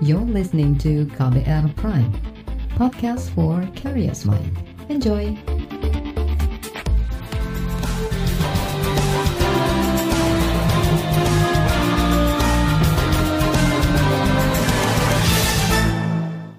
You're 0.00 0.24
listening 0.24 0.80
to 0.80 1.04
KBR 1.12 1.76
Prime, 1.76 2.08
podcast 2.72 3.28
for 3.36 3.60
curious 3.76 4.24
mind. 4.24 4.56
Enjoy! 4.88 5.36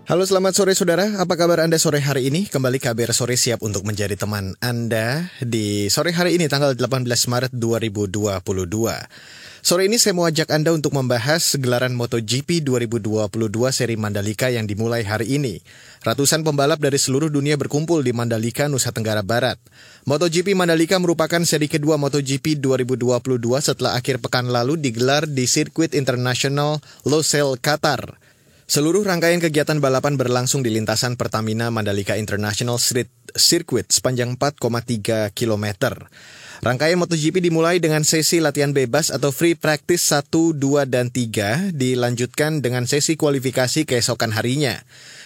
Halo 0.06 0.22
selamat 0.30 0.54
sore 0.54 0.78
saudara, 0.78 1.10
apa 1.18 1.34
kabar 1.34 1.66
Anda 1.66 1.82
sore 1.82 1.98
hari 1.98 2.30
ini? 2.30 2.46
Kembali 2.46 2.78
KBR 2.78 3.10
Sore 3.10 3.42
siap 3.42 3.66
untuk 3.66 3.90
menjadi 3.90 4.14
teman 4.22 4.54
Anda 4.62 5.34
di 5.42 5.90
sore 5.90 6.14
hari 6.14 6.38
ini 6.38 6.46
tanggal 6.46 6.78
18 6.78 7.10
Maret 7.10 7.58
2022. 7.58 8.06
Sore 9.62 9.86
ini 9.86 10.02
saya 10.02 10.18
mau 10.18 10.26
ajak 10.26 10.50
Anda 10.50 10.74
untuk 10.74 10.90
membahas 10.98 11.54
gelaran 11.54 11.94
MotoGP 11.94 12.66
2022 12.66 13.30
seri 13.70 13.94
Mandalika 13.94 14.50
yang 14.50 14.66
dimulai 14.66 15.06
hari 15.06 15.38
ini. 15.38 15.62
Ratusan 16.02 16.42
pembalap 16.42 16.82
dari 16.82 16.98
seluruh 16.98 17.30
dunia 17.30 17.62
berkumpul 17.62 18.02
di 18.02 18.10
Mandalika, 18.10 18.66
Nusa 18.66 18.90
Tenggara 18.90 19.22
Barat. 19.22 19.62
MotoGP 20.10 20.58
Mandalika 20.58 20.98
merupakan 20.98 21.46
seri 21.46 21.70
kedua 21.70 22.02
MotoGP 22.02 22.58
2022 22.58 23.22
setelah 23.62 23.94
akhir 23.94 24.18
pekan 24.18 24.50
lalu 24.50 24.82
digelar 24.82 25.30
di 25.30 25.46
sirkuit 25.46 25.94
internasional 25.94 26.82
Losail, 27.06 27.54
Qatar. 27.62 28.18
Seluruh 28.66 29.06
rangkaian 29.06 29.38
kegiatan 29.38 29.78
balapan 29.78 30.18
berlangsung 30.18 30.66
di 30.66 30.74
lintasan 30.74 31.22
Pertamina 31.22 31.70
Mandalika 31.70 32.18
International 32.18 32.82
Street 32.82 33.14
Circuit 33.38 33.86
sepanjang 33.94 34.42
4,3 34.42 35.30
km. 35.38 36.02
Rangkaian 36.62 37.02
MotoGP 37.02 37.42
dimulai 37.42 37.82
dengan 37.82 38.06
sesi 38.06 38.38
latihan 38.38 38.70
bebas 38.70 39.10
atau 39.10 39.34
free 39.34 39.58
practice 39.58 40.14
1, 40.14 40.62
2, 40.62 40.86
dan 40.86 41.10
3, 41.10 41.74
dilanjutkan 41.74 42.62
dengan 42.62 42.86
sesi 42.86 43.18
kualifikasi 43.18 43.82
keesokan 43.82 44.30
harinya. 44.30 44.78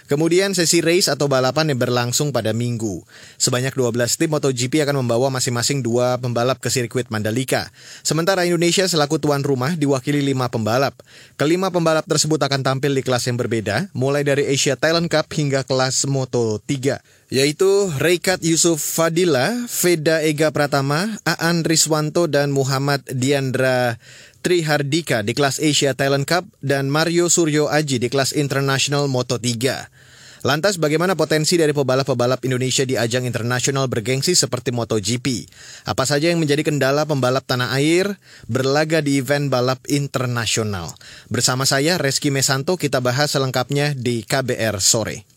Kemudian 0.06 0.54
sesi 0.54 0.86
race 0.86 1.10
atau 1.10 1.26
balapan 1.26 1.74
yang 1.74 1.82
berlangsung 1.82 2.30
pada 2.30 2.54
minggu. 2.54 3.02
Sebanyak 3.42 3.74
12 3.74 4.22
tim 4.22 4.30
MotoGP 4.30 4.86
akan 4.86 5.02
membawa 5.02 5.34
masing-masing 5.34 5.82
dua 5.82 6.22
pembalap 6.22 6.62
ke 6.62 6.70
sirkuit 6.70 7.10
Mandalika. 7.10 7.74
Sementara 8.06 8.46
Indonesia 8.46 8.86
selaku 8.86 9.18
tuan 9.18 9.42
rumah 9.42 9.74
diwakili 9.74 10.22
lima 10.22 10.46
pembalap. 10.46 10.94
Kelima 11.42 11.74
pembalap 11.74 12.06
tersebut 12.06 12.38
akan 12.38 12.62
tampil 12.62 12.94
di 12.94 13.02
kelas 13.02 13.26
yang 13.26 13.42
berbeda, 13.42 13.90
mulai 13.98 14.22
dari 14.22 14.46
Asia 14.46 14.78
Talent 14.78 15.10
Cup 15.10 15.26
hingga 15.34 15.66
kelas 15.66 16.06
Moto 16.06 16.62
3 16.62 17.26
yaitu 17.34 17.90
Reikat 17.98 18.46
Yusuf 18.46 18.78
Fadila, 18.78 19.66
Veda 19.66 20.22
Ega 20.22 20.54
Pratama, 20.54 21.18
Aan 21.26 21.66
Riswanto, 21.66 22.30
dan 22.30 22.54
Muhammad 22.54 23.02
Diandra 23.10 23.98
Trihardika 24.46 25.26
di 25.26 25.34
kelas 25.34 25.58
Asia 25.58 25.98
Talent 25.98 26.30
Cup 26.30 26.46
dan 26.62 26.86
Mario 26.86 27.34
Suryo 27.34 27.66
Aji 27.66 27.98
di 27.98 28.14
kelas 28.14 28.38
International 28.38 29.10
Moto 29.10 29.42
3. 29.42 30.05
Lantas 30.46 30.78
bagaimana 30.78 31.18
potensi 31.18 31.58
dari 31.58 31.74
pebalap-pebalap 31.74 32.46
Indonesia 32.46 32.86
di 32.86 32.94
ajang 32.94 33.26
internasional 33.26 33.90
bergengsi 33.90 34.38
seperti 34.38 34.70
MotoGP? 34.70 35.50
Apa 35.90 36.06
saja 36.06 36.30
yang 36.30 36.38
menjadi 36.38 36.62
kendala 36.62 37.02
pembalap 37.10 37.50
tanah 37.50 37.74
air 37.74 38.14
berlaga 38.46 39.02
di 39.02 39.18
event 39.18 39.50
balap 39.50 39.82
internasional? 39.90 40.94
Bersama 41.34 41.66
saya 41.66 41.98
Reski 41.98 42.30
Mesanto 42.30 42.78
kita 42.78 43.02
bahas 43.02 43.34
selengkapnya 43.34 43.98
di 43.98 44.22
KBR 44.22 44.78
sore. 44.78 45.35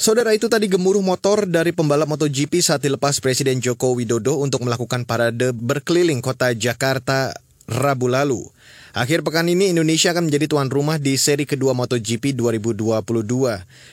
Saudara 0.00 0.32
itu 0.32 0.48
tadi 0.48 0.64
gemuruh 0.64 1.04
motor 1.04 1.44
dari 1.44 1.76
pembalap 1.76 2.08
MotoGP 2.08 2.64
saat 2.64 2.80
dilepas 2.80 3.20
Presiden 3.20 3.60
Joko 3.60 3.92
Widodo 3.92 4.40
untuk 4.40 4.64
melakukan 4.64 5.04
parade 5.04 5.52
berkeliling 5.52 6.24
kota 6.24 6.56
Jakarta 6.56 7.36
Rabu 7.68 8.08
lalu. 8.08 8.48
Akhir 8.96 9.20
pekan 9.20 9.44
ini 9.52 9.68
Indonesia 9.68 10.16
akan 10.16 10.32
menjadi 10.32 10.48
tuan 10.48 10.72
rumah 10.72 10.96
di 10.96 11.20
seri 11.20 11.44
kedua 11.44 11.76
MotoGP 11.76 12.32
2022. 12.32 12.96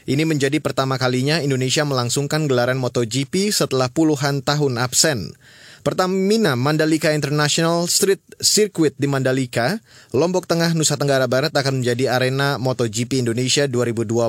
Ini 0.07 0.23
menjadi 0.23 0.63
pertama 0.63 0.95
kalinya 0.95 1.44
Indonesia 1.44 1.84
melangsungkan 1.84 2.47
gelaran 2.47 2.79
MotoGP 2.79 3.51
setelah 3.51 3.91
puluhan 3.91 4.47
tahun 4.47 4.79
absen. 4.79 5.35
Pertamina 5.84 6.56
Mandalika 6.59 7.16
International 7.16 7.88
Street 7.88 8.19
Circuit 8.44 8.91
di 8.95 9.07
Mandalika, 9.07 9.79
Lombok 10.12 10.44
Tengah, 10.44 10.75
Nusa 10.75 10.95
Tenggara 11.00 11.31
Barat 11.31 11.56
akan 11.56 11.79
menjadi 11.84 12.12
arena 12.12 12.56
MotoGP 12.59 13.24
Indonesia 13.24 13.68
2022 13.72 14.28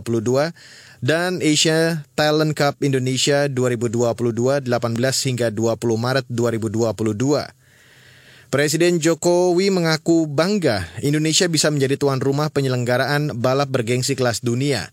dan 0.99 1.39
Asia 1.39 2.03
Talent 2.19 2.55
Cup 2.55 2.83
Indonesia 2.83 3.47
2022 3.47 4.67
18 4.67 5.29
hingga 5.31 5.49
20 5.55 5.79
Maret 5.79 6.27
2022. 6.27 7.59
Presiden 8.49 8.97
Jokowi 8.97 9.69
mengaku 9.69 10.25
bangga 10.25 10.89
Indonesia 11.05 11.45
bisa 11.53 11.69
menjadi 11.69 12.01
tuan 12.01 12.17
rumah 12.17 12.49
penyelenggaraan 12.49 13.37
balap 13.37 13.69
bergengsi 13.69 14.17
kelas 14.17 14.41
dunia. 14.41 14.89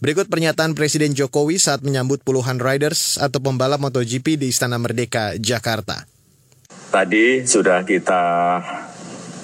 Berikut 0.00 0.32
pernyataan 0.32 0.72
Presiden 0.72 1.12
Jokowi 1.12 1.60
saat 1.60 1.84
menyambut 1.84 2.24
puluhan 2.24 2.56
riders 2.56 3.20
atau 3.20 3.36
pembalap 3.42 3.82
MotoGP 3.84 4.40
di 4.40 4.48
Istana 4.48 4.80
Merdeka, 4.80 5.36
Jakarta. 5.36 6.08
Tadi 6.88 7.44
sudah 7.44 7.84
kita 7.84 8.24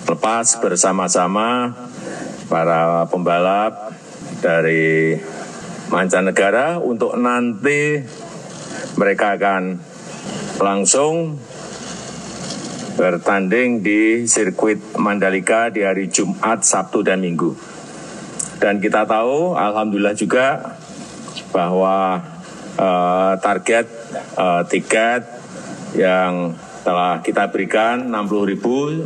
lepas 0.08 0.46
bersama-sama 0.62 1.74
para 2.46 3.04
pembalap 3.10 3.92
dari 4.40 5.18
mancanegara 5.90 6.82
untuk 6.82 7.14
nanti 7.14 8.02
mereka 8.96 9.36
akan 9.38 9.78
langsung 10.58 11.36
bertanding 12.96 13.84
di 13.84 14.24
sirkuit 14.24 14.96
Mandalika 14.96 15.68
di 15.68 15.84
hari 15.84 16.08
Jumat, 16.08 16.64
Sabtu, 16.64 17.04
dan 17.04 17.20
Minggu. 17.20 17.52
Dan 18.56 18.80
kita 18.80 19.04
tahu, 19.04 19.52
alhamdulillah 19.52 20.16
juga 20.16 20.80
bahwa 21.52 22.24
uh, 22.80 23.36
target 23.36 23.84
uh, 24.40 24.64
tiket 24.64 25.28
yang 25.92 26.56
telah 26.80 27.20
kita 27.20 27.52
berikan 27.52 28.08
60 28.08 28.52
ribu, 28.56 29.04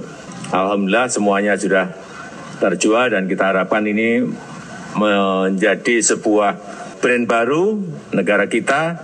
alhamdulillah 0.55 1.11
semuanya 1.11 1.59
sudah 1.59 1.91
terjual 2.63 3.11
dan 3.11 3.27
kita 3.27 3.51
harapkan 3.51 3.83
ini 3.91 4.23
menjadi 4.97 6.03
sebuah 6.03 6.59
brand 7.01 7.25
baru 7.27 7.79
negara 8.13 8.51
kita 8.51 8.99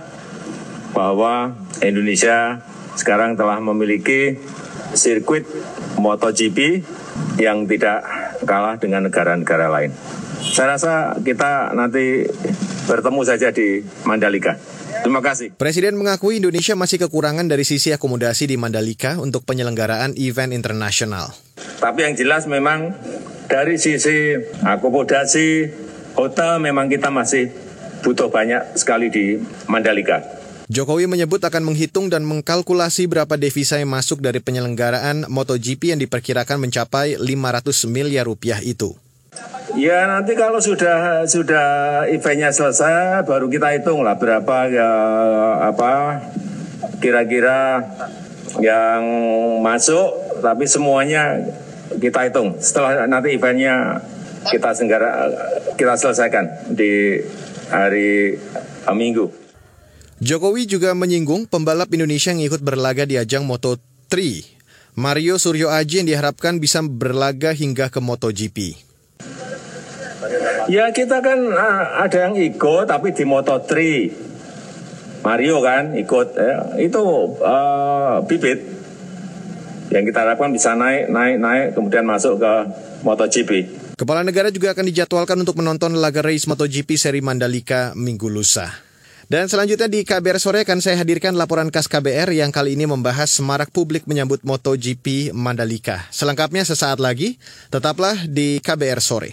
bahwa 0.91 1.55
Indonesia 1.83 2.63
sekarang 2.97 3.37
telah 3.37 3.61
memiliki 3.61 4.41
sirkuit 4.97 5.45
MotoGP 6.01 6.81
yang 7.37 7.69
tidak 7.69 8.01
kalah 8.45 8.81
dengan 8.81 9.05
negara-negara 9.05 9.69
lain. 9.69 9.91
Saya 10.41 10.77
rasa 10.77 11.17
kita 11.21 11.73
nanti 11.73 12.25
bertemu 12.87 13.21
saja 13.25 13.51
di 13.51 13.83
Mandalika. 14.07 14.57
Terima 15.03 15.21
kasih. 15.21 15.53
Presiden 15.53 15.99
mengakui 15.99 16.41
Indonesia 16.41 16.73
masih 16.73 16.97
kekurangan 17.05 17.45
dari 17.45 17.61
sisi 17.67 17.93
akomodasi 17.93 18.49
di 18.49 18.57
Mandalika 18.57 19.21
untuk 19.21 19.45
penyelenggaraan 19.45 20.17
event 20.17 20.55
internasional. 20.55 21.29
Tapi 21.77 21.99
yang 22.09 22.17
jelas 22.17 22.49
memang 22.49 22.97
dari 23.47 23.79
sisi 23.79 24.35
akomodasi 24.63 25.71
hotel 26.19 26.59
memang 26.59 26.91
kita 26.91 27.07
masih 27.07 27.49
butuh 28.03 28.27
banyak 28.27 28.75
sekali 28.75 29.07
di 29.07 29.39
Mandalika. 29.71 30.21
Jokowi 30.67 31.07
menyebut 31.07 31.39
akan 31.39 31.63
menghitung 31.63 32.11
dan 32.11 32.27
mengkalkulasi 32.27 33.07
berapa 33.07 33.39
devisa 33.39 33.79
yang 33.79 33.87
masuk 33.87 34.19
dari 34.19 34.43
penyelenggaraan 34.43 35.23
MotoGP 35.31 35.95
yang 35.95 35.99
diperkirakan 36.03 36.59
mencapai 36.59 37.15
500 37.15 37.87
miliar 37.87 38.27
rupiah 38.27 38.59
itu. 38.59 38.91
Ya 39.79 40.03
nanti 40.11 40.35
kalau 40.35 40.59
sudah 40.59 41.23
sudah 41.23 41.67
eventnya 42.11 42.51
selesai 42.51 43.23
baru 43.23 43.47
kita 43.47 43.79
hitung 43.79 44.03
lah 44.03 44.19
berapa 44.19 44.55
ya 44.67 44.91
apa 45.71 46.23
kira-kira 46.99 47.85
yang 48.59 49.03
masuk 49.63 50.41
tapi 50.43 50.65
semuanya 50.67 51.47
kita 51.95 52.27
hitung 52.27 52.59
setelah 52.59 53.07
nanti 53.07 53.35
eventnya 53.35 54.03
kita 54.47 54.75
senggara 54.75 55.31
kita 55.75 55.93
selesaikan 55.95 56.75
di 56.75 57.21
hari 57.67 58.39
Minggu. 58.87 59.27
Jokowi 60.17 60.65
juga 60.65 60.95
menyinggung 60.97 61.45
pembalap 61.45 61.91
Indonesia 61.93 62.31
yang 62.33 62.41
ikut 62.41 62.63
berlaga 62.63 63.05
di 63.05 63.19
ajang 63.19 63.45
Moto3. 63.45 64.15
Mario 64.97 65.37
Suryo 65.37 65.69
Aji 65.69 66.01
yang 66.01 66.09
diharapkan 66.09 66.57
bisa 66.57 66.81
berlaga 66.81 67.53
hingga 67.53 67.93
ke 67.93 68.01
MotoGP. 68.01 68.57
Ya 70.71 70.89
kita 70.89 71.21
kan 71.21 71.53
ada 72.01 72.17
yang 72.17 72.33
ikut 72.33 72.89
tapi 72.89 73.13
di 73.13 73.21
Moto3. 73.27 73.73
Mario 75.21 75.61
kan 75.61 75.93
ikut 75.93 76.27
ya, 76.33 76.55
itu 76.81 77.03
uh, 77.43 78.23
bibit 78.25 78.76
yang 79.91 80.03
kita 80.03 80.23
harapkan 80.23 80.51
bisa 80.51 80.75
naik 80.75 81.07
naik 81.07 81.35
naik 81.39 81.65
kemudian 81.75 82.03
masuk 82.03 82.39
ke 82.39 82.53
MotoGP. 83.03 83.51
Kepala 83.97 84.21
negara 84.21 84.53
juga 84.53 84.77
akan 84.77 84.85
dijadwalkan 84.93 85.37
untuk 85.41 85.57
menonton 85.57 85.97
laga 85.97 86.21
race 86.21 86.45
MotoGP 86.45 86.99
seri 86.99 87.21
Mandalika 87.23 87.97
minggu 87.97 88.29
lusa. 88.29 88.87
Dan 89.27 89.51
selanjutnya 89.51 89.91
di 89.91 90.07
KBR 90.07 90.39
sore 90.39 90.63
akan 90.63 90.79
saya 90.79 91.03
hadirkan 91.03 91.35
laporan 91.35 91.67
khas 91.67 91.91
KBR 91.91 92.31
yang 92.31 92.47
kali 92.47 92.79
ini 92.79 92.87
membahas 92.87 93.27
semarak 93.27 93.75
publik 93.75 94.07
menyambut 94.07 94.39
MotoGP 94.47 95.35
Mandalika. 95.35 96.07
Selengkapnya 96.15 96.63
sesaat 96.63 97.03
lagi, 97.03 97.35
tetaplah 97.67 98.23
di 98.23 98.63
KBR 98.63 99.03
sore. 99.03 99.31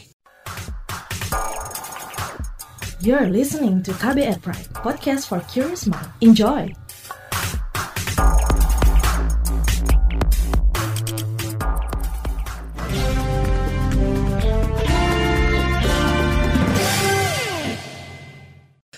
You're 3.04 3.30
listening 3.30 3.84
to 3.86 3.94
KBR 3.94 4.42
Pride, 4.42 4.66
podcast 4.74 5.30
for 5.30 5.44
curious 5.46 5.86
mind. 5.86 6.10
Enjoy! 6.24 6.83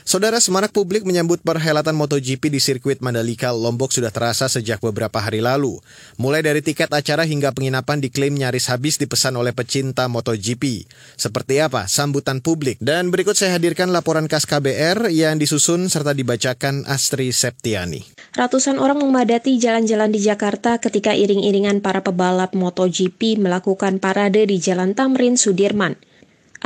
Saudara 0.07 0.39
semarak 0.39 0.71
publik 0.71 1.03
menyambut 1.03 1.43
perhelatan 1.43 1.99
MotoGP 1.99 2.47
di 2.47 2.63
sirkuit 2.63 3.03
Mandalika, 3.03 3.51
Lombok 3.51 3.91
sudah 3.91 4.15
terasa 4.15 4.47
sejak 4.47 4.79
beberapa 4.79 5.19
hari 5.19 5.43
lalu. 5.43 5.83
Mulai 6.15 6.47
dari 6.47 6.63
tiket 6.63 6.95
acara 6.95 7.27
hingga 7.27 7.51
penginapan 7.51 7.99
diklaim 7.99 8.39
nyaris 8.39 8.71
habis 8.71 9.03
dipesan 9.03 9.35
oleh 9.35 9.51
pecinta 9.51 10.07
MotoGP. 10.07 10.87
Seperti 11.19 11.59
apa 11.59 11.91
sambutan 11.91 12.39
publik? 12.39 12.79
Dan 12.79 13.11
berikut 13.11 13.35
saya 13.35 13.59
hadirkan 13.59 13.91
laporan 13.91 14.31
khas 14.31 14.47
KBR 14.47 15.11
yang 15.11 15.43
disusun 15.43 15.91
serta 15.91 16.15
dibacakan 16.15 16.87
Astri 16.87 17.35
Septiani. 17.35 18.07
Ratusan 18.39 18.79
orang 18.79 19.03
memadati 19.03 19.59
jalan-jalan 19.59 20.15
di 20.15 20.23
Jakarta 20.23 20.79
ketika 20.79 21.19
iring-iringan 21.19 21.83
para 21.83 22.07
pebalap 22.07 22.55
MotoGP 22.55 23.43
melakukan 23.43 23.99
parade 23.99 24.47
di 24.47 24.63
Jalan 24.63 24.95
Tamrin 24.95 25.35
Sudirman. 25.35 25.99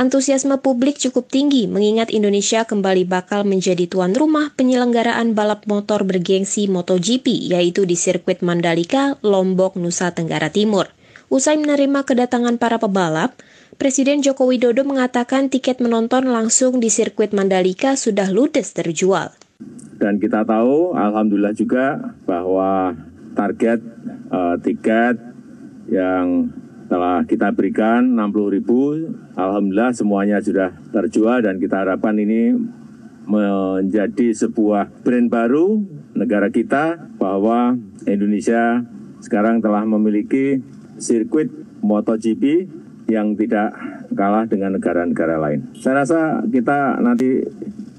Antusiasme 0.01 0.57
publik 0.57 0.97
cukup 0.97 1.29
tinggi 1.29 1.69
mengingat 1.69 2.09
Indonesia 2.09 2.65
kembali 2.65 3.05
bakal 3.05 3.45
menjadi 3.45 3.85
tuan 3.85 4.17
rumah 4.17 4.49
penyelenggaraan 4.57 5.37
balap 5.37 5.69
motor 5.69 6.01
bergengsi 6.01 6.65
MotoGP 6.65 7.53
yaitu 7.53 7.85
di 7.85 7.93
sirkuit 7.93 8.41
Mandalika, 8.41 9.21
Lombok, 9.21 9.77
Nusa 9.77 10.09
Tenggara 10.09 10.49
Timur. 10.49 10.89
Usai 11.29 11.61
menerima 11.61 12.01
kedatangan 12.01 12.57
para 12.57 12.81
pebalap, 12.81 13.37
Presiden 13.77 14.25
Joko 14.25 14.49
Widodo 14.49 14.81
mengatakan 14.81 15.53
tiket 15.53 15.77
menonton 15.77 16.33
langsung 16.33 16.81
di 16.81 16.89
sirkuit 16.89 17.29
Mandalika 17.29 17.93
sudah 17.93 18.33
ludes 18.33 18.73
terjual. 18.73 19.29
Dan 20.01 20.17
kita 20.17 20.41
tahu, 20.41 20.97
alhamdulillah 20.97 21.53
juga 21.53 22.17
bahwa 22.25 22.97
target 23.37 23.77
uh, 24.33 24.57
tiket 24.65 25.21
yang 25.93 26.49
telah 26.91 27.23
kita 27.23 27.55
berikan 27.55 28.19
60 28.19 28.55
ribu, 28.59 28.99
Alhamdulillah 29.39 29.95
semuanya 29.95 30.43
sudah 30.43 30.75
terjual 30.91 31.39
dan 31.39 31.55
kita 31.55 31.87
harapkan 31.87 32.19
ini 32.19 32.51
menjadi 33.23 34.35
sebuah 34.35 34.91
brand 34.99 35.31
baru 35.31 35.79
negara 36.11 36.51
kita 36.51 36.99
bahwa 37.15 37.79
Indonesia 38.03 38.83
sekarang 39.23 39.63
telah 39.63 39.87
memiliki 39.87 40.59
sirkuit 40.99 41.47
MotoGP 41.79 42.67
yang 43.07 43.39
tidak 43.39 43.71
kalah 44.11 44.43
dengan 44.51 44.75
negara-negara 44.75 45.39
lain. 45.39 45.71
Saya 45.79 46.03
rasa 46.03 46.43
kita 46.43 46.99
nanti 46.99 47.39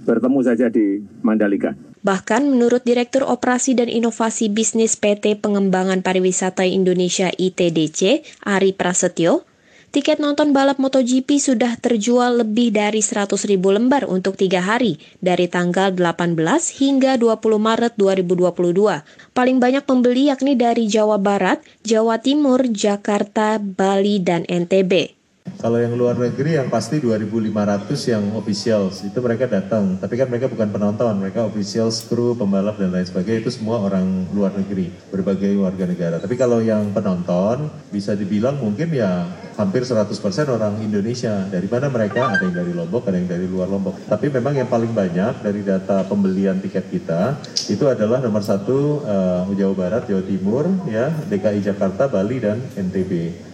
bertemu 0.04 0.38
saja 0.44 0.68
di 0.68 1.00
Mandalika. 1.24 1.91
Bahkan 2.02 2.50
menurut 2.50 2.82
Direktur 2.82 3.22
Operasi 3.22 3.78
dan 3.78 3.86
Inovasi 3.86 4.50
Bisnis 4.50 4.98
PT 4.98 5.38
Pengembangan 5.38 6.02
Pariwisata 6.02 6.66
Indonesia 6.66 7.30
ITDC, 7.30 8.26
Ari 8.42 8.74
Prasetyo, 8.74 9.46
tiket 9.94 10.18
nonton 10.18 10.50
balap 10.50 10.82
MotoGP 10.82 11.38
sudah 11.38 11.78
terjual 11.78 12.42
lebih 12.42 12.74
dari 12.74 12.98
100 12.98 13.38
ribu 13.46 13.70
lembar 13.70 14.10
untuk 14.10 14.34
tiga 14.34 14.66
hari, 14.66 14.98
dari 15.22 15.46
tanggal 15.46 15.94
18 15.94 16.34
hingga 16.82 17.14
20 17.22 17.38
Maret 17.62 17.94
2022. 17.94 19.06
Paling 19.30 19.62
banyak 19.62 19.86
pembeli 19.86 20.26
yakni 20.26 20.58
dari 20.58 20.90
Jawa 20.90 21.22
Barat, 21.22 21.62
Jawa 21.86 22.18
Timur, 22.18 22.66
Jakarta, 22.66 23.62
Bali, 23.62 24.18
dan 24.18 24.42
NTB. 24.50 25.21
Kalau 25.62 25.78
yang 25.78 25.94
luar 25.94 26.18
negeri 26.18 26.58
yang 26.58 26.66
pasti 26.66 26.98
2.500 26.98 27.94
yang 28.10 28.34
officials 28.34 29.06
itu 29.06 29.14
mereka 29.22 29.46
datang, 29.46 29.94
tapi 29.94 30.18
kan 30.18 30.26
mereka 30.26 30.50
bukan 30.50 30.66
penonton, 30.74 31.22
mereka 31.22 31.46
officials, 31.46 32.02
kru, 32.02 32.34
pembalap 32.34 32.82
dan 32.82 32.90
lain 32.90 33.06
sebagainya 33.06 33.46
itu 33.46 33.62
semua 33.62 33.78
orang 33.78 34.26
luar 34.34 34.50
negeri, 34.58 34.90
berbagai 35.14 35.54
warga 35.62 35.86
negara. 35.86 36.18
Tapi 36.18 36.34
kalau 36.34 36.58
yang 36.58 36.90
penonton 36.90 37.70
bisa 37.94 38.18
dibilang 38.18 38.58
mungkin 38.58 38.90
ya 38.90 39.22
hampir 39.54 39.86
100% 39.86 40.10
orang 40.50 40.82
Indonesia. 40.82 41.46
Dari 41.46 41.70
mana 41.70 41.86
mereka? 41.94 42.34
Ada 42.34 42.42
yang 42.42 42.58
dari 42.58 42.72
Lombok, 42.74 43.06
ada 43.06 43.22
yang 43.22 43.30
dari 43.30 43.46
luar 43.46 43.70
Lombok. 43.70 43.94
Tapi 44.10 44.34
memang 44.34 44.58
yang 44.58 44.66
paling 44.66 44.90
banyak 44.90 45.46
dari 45.46 45.62
data 45.62 46.02
pembelian 46.10 46.58
tiket 46.58 46.90
kita 46.90 47.38
itu 47.70 47.86
adalah 47.86 48.18
nomor 48.18 48.42
satu 48.42 49.06
uh, 49.06 49.46
Jawa 49.54 49.74
Barat, 49.78 50.10
Jawa 50.10 50.26
Timur, 50.26 50.66
ya 50.90 51.06
DKI 51.30 51.62
Jakarta, 51.62 52.10
Bali 52.10 52.42
dan 52.42 52.58
NTB. 52.74 53.51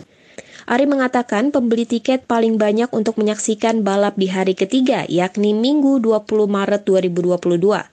Ari 0.68 0.84
mengatakan 0.84 1.48
pembeli 1.48 1.88
tiket 1.88 2.28
paling 2.28 2.60
banyak 2.60 2.92
untuk 2.92 3.16
menyaksikan 3.16 3.80
balap 3.80 4.20
di 4.20 4.28
hari 4.28 4.52
ketiga, 4.52 5.08
yakni 5.08 5.56
Minggu 5.56 5.96
20 5.96 6.28
Maret 6.44 6.84
2022. 6.84 7.88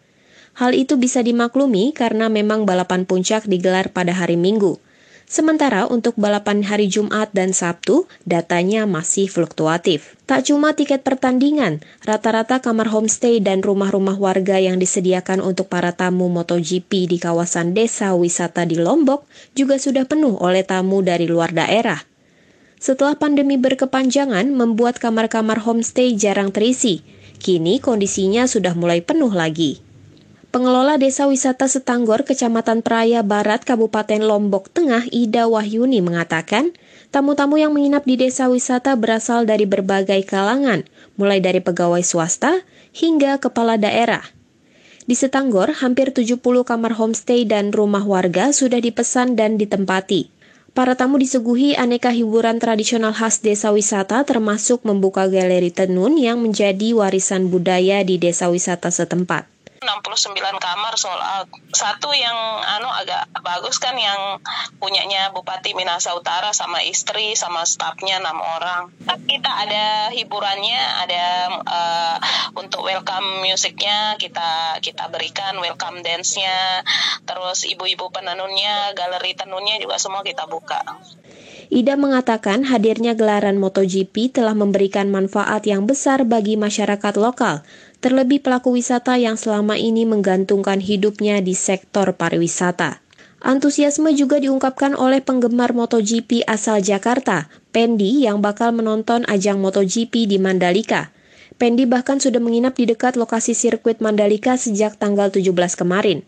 Hal 0.59 0.71
itu 0.75 0.99
bisa 0.99 1.23
dimaklumi 1.23 1.95
karena 1.95 2.27
memang 2.27 2.67
balapan 2.67 3.07
puncak 3.07 3.47
digelar 3.47 3.95
pada 3.95 4.11
hari 4.11 4.35
Minggu. 4.35 4.75
Sementara 5.23 5.87
untuk 5.87 6.19
balapan 6.19 6.67
hari 6.67 6.91
Jumat 6.91 7.31
dan 7.31 7.55
Sabtu, 7.55 8.11
datanya 8.27 8.83
masih 8.83 9.31
fluktuatif. 9.31 10.19
Tak 10.27 10.51
cuma 10.51 10.75
tiket 10.75 10.99
pertandingan, 10.99 11.79
rata-rata 12.03 12.59
kamar 12.59 12.91
homestay 12.91 13.39
dan 13.39 13.63
rumah-rumah 13.63 14.19
warga 14.19 14.59
yang 14.59 14.83
disediakan 14.83 15.39
untuk 15.39 15.71
para 15.71 15.95
tamu 15.95 16.27
MotoGP 16.27 17.07
di 17.07 17.23
kawasan 17.23 17.71
desa 17.71 18.11
wisata 18.19 18.67
di 18.67 18.75
Lombok 18.75 19.23
juga 19.55 19.79
sudah 19.79 20.03
penuh 20.03 20.35
oleh 20.43 20.67
tamu 20.67 20.99
dari 20.99 21.23
luar 21.23 21.55
daerah. 21.55 22.14
Setelah 22.85 23.17
pandemi 23.17 23.57
berkepanjangan 23.57 24.45
membuat 24.53 25.01
kamar-kamar 25.01 25.57
homestay 25.65 26.13
jarang 26.13 26.53
terisi, 26.53 27.01
kini 27.41 27.81
kondisinya 27.81 28.45
sudah 28.45 28.77
mulai 28.77 29.01
penuh 29.01 29.33
lagi. 29.33 29.81
Pengelola 30.53 31.01
Desa 31.01 31.25
Wisata 31.25 31.65
Setanggor, 31.65 32.29
Kecamatan 32.29 32.85
Praya 32.85 33.25
Barat, 33.25 33.65
Kabupaten 33.65 34.21
Lombok 34.21 34.69
Tengah, 34.69 35.01
Ida 35.09 35.49
Wahyuni 35.49 36.05
mengatakan, 36.05 36.77
tamu-tamu 37.09 37.57
yang 37.57 37.73
menginap 37.73 38.05
di 38.05 38.21
desa 38.21 38.53
wisata 38.53 38.93
berasal 38.93 39.49
dari 39.49 39.65
berbagai 39.65 40.21
kalangan, 40.29 40.85
mulai 41.17 41.41
dari 41.41 41.65
pegawai 41.65 42.05
swasta 42.05 42.61
hingga 42.93 43.41
kepala 43.41 43.81
daerah. 43.81 44.21
Di 45.09 45.17
Setanggor, 45.17 45.73
hampir 45.81 46.13
70 46.13 46.37
kamar 46.61 46.93
homestay 46.93 47.49
dan 47.49 47.73
rumah 47.73 48.05
warga 48.05 48.53
sudah 48.53 48.77
dipesan 48.77 49.33
dan 49.33 49.57
ditempati. 49.57 50.34
Para 50.75 50.91
tamu 50.99 51.15
disuguhi 51.15 51.71
aneka 51.79 52.11
hiburan 52.11 52.59
tradisional 52.59 53.15
khas 53.15 53.39
desa 53.39 53.71
wisata 53.71 54.27
termasuk 54.27 54.83
membuka 54.83 55.23
galeri 55.23 55.71
tenun 55.71 56.19
yang 56.19 56.43
menjadi 56.43 56.91
warisan 56.91 57.47
budaya 57.47 58.03
di 58.03 58.19
desa 58.19 58.51
wisata 58.51 58.91
setempat. 58.91 59.54
69 59.85 60.35
kamar 60.57 60.93
out. 60.97 61.47
Satu 61.71 62.09
yang 62.11 62.35
anu 62.65 62.89
agak 62.89 63.29
bagus 63.39 63.77
kan 63.77 63.93
yang 63.95 64.41
punyanya 64.81 65.29
Bupati 65.31 65.77
Minahasa 65.77 66.17
Utara 66.17 66.51
sama 66.51 66.81
istri 66.81 67.37
sama 67.37 67.63
stafnya 67.63 68.17
enam 68.17 68.41
orang. 68.41 68.89
Kita 69.29 69.51
ada 69.65 70.09
hiburannya, 70.09 70.81
ada 71.05 71.23
uh, 71.61 72.17
untuk 72.57 72.83
welcome 72.83 73.45
musiknya 73.45 74.17
kita 74.17 74.81
kita 74.81 75.07
berikan 75.13 75.55
welcome 75.61 76.01
dance-nya. 76.01 76.81
Terus 77.29 77.69
ibu-ibu 77.69 78.09
penenunnya, 78.09 78.97
galeri 78.97 79.37
tenunnya 79.37 79.77
juga 79.77 80.01
semua 80.01 80.25
kita 80.25 80.49
buka. 80.49 80.81
Ida 81.73 81.97
mengatakan 81.97 82.61
hadirnya 82.69 83.17
gelaran 83.17 83.57
MotoGP 83.57 84.29
telah 84.29 84.53
memberikan 84.53 85.09
manfaat 85.09 85.65
yang 85.65 85.89
besar 85.89 86.21
bagi 86.21 86.61
masyarakat 86.61 87.17
lokal, 87.17 87.65
terlebih 87.99 88.43
pelaku 88.43 88.75
wisata 88.75 89.15
yang 89.15 89.39
selama 89.39 89.79
ini 89.79 90.03
menggantungkan 90.03 90.79
hidupnya 90.79 91.39
di 91.39 91.55
sektor 91.55 92.11
pariwisata. 92.15 93.03
Antusiasme 93.45 94.09
juga 94.17 94.41
diungkapkan 94.41 94.97
oleh 94.97 95.21
penggemar 95.21 95.75
MotoGP 95.77 96.49
asal 96.49 96.81
Jakarta, 96.81 97.45
Pendi 97.69 98.25
yang 98.25 98.41
bakal 98.41 98.73
menonton 98.73 99.21
ajang 99.29 99.61
MotoGP 99.61 100.25
di 100.25 100.41
Mandalika. 100.41 101.13
Pendi 101.55 101.85
bahkan 101.85 102.17
sudah 102.17 102.41
menginap 102.41 102.73
di 102.75 102.89
dekat 102.89 103.15
lokasi 103.15 103.53
sirkuit 103.53 104.01
Mandalika 104.01 104.57
sejak 104.57 104.97
tanggal 104.97 105.29
17 105.29 105.53
kemarin. 105.77 106.25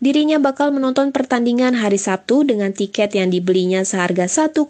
Dirinya 0.00 0.40
bakal 0.40 0.72
menonton 0.72 1.12
pertandingan 1.12 1.76
hari 1.76 2.00
Sabtu 2.00 2.48
dengan 2.48 2.72
tiket 2.72 3.12
yang 3.12 3.28
dibelinya 3.28 3.84
seharga 3.84 4.24
1,1 4.24 4.64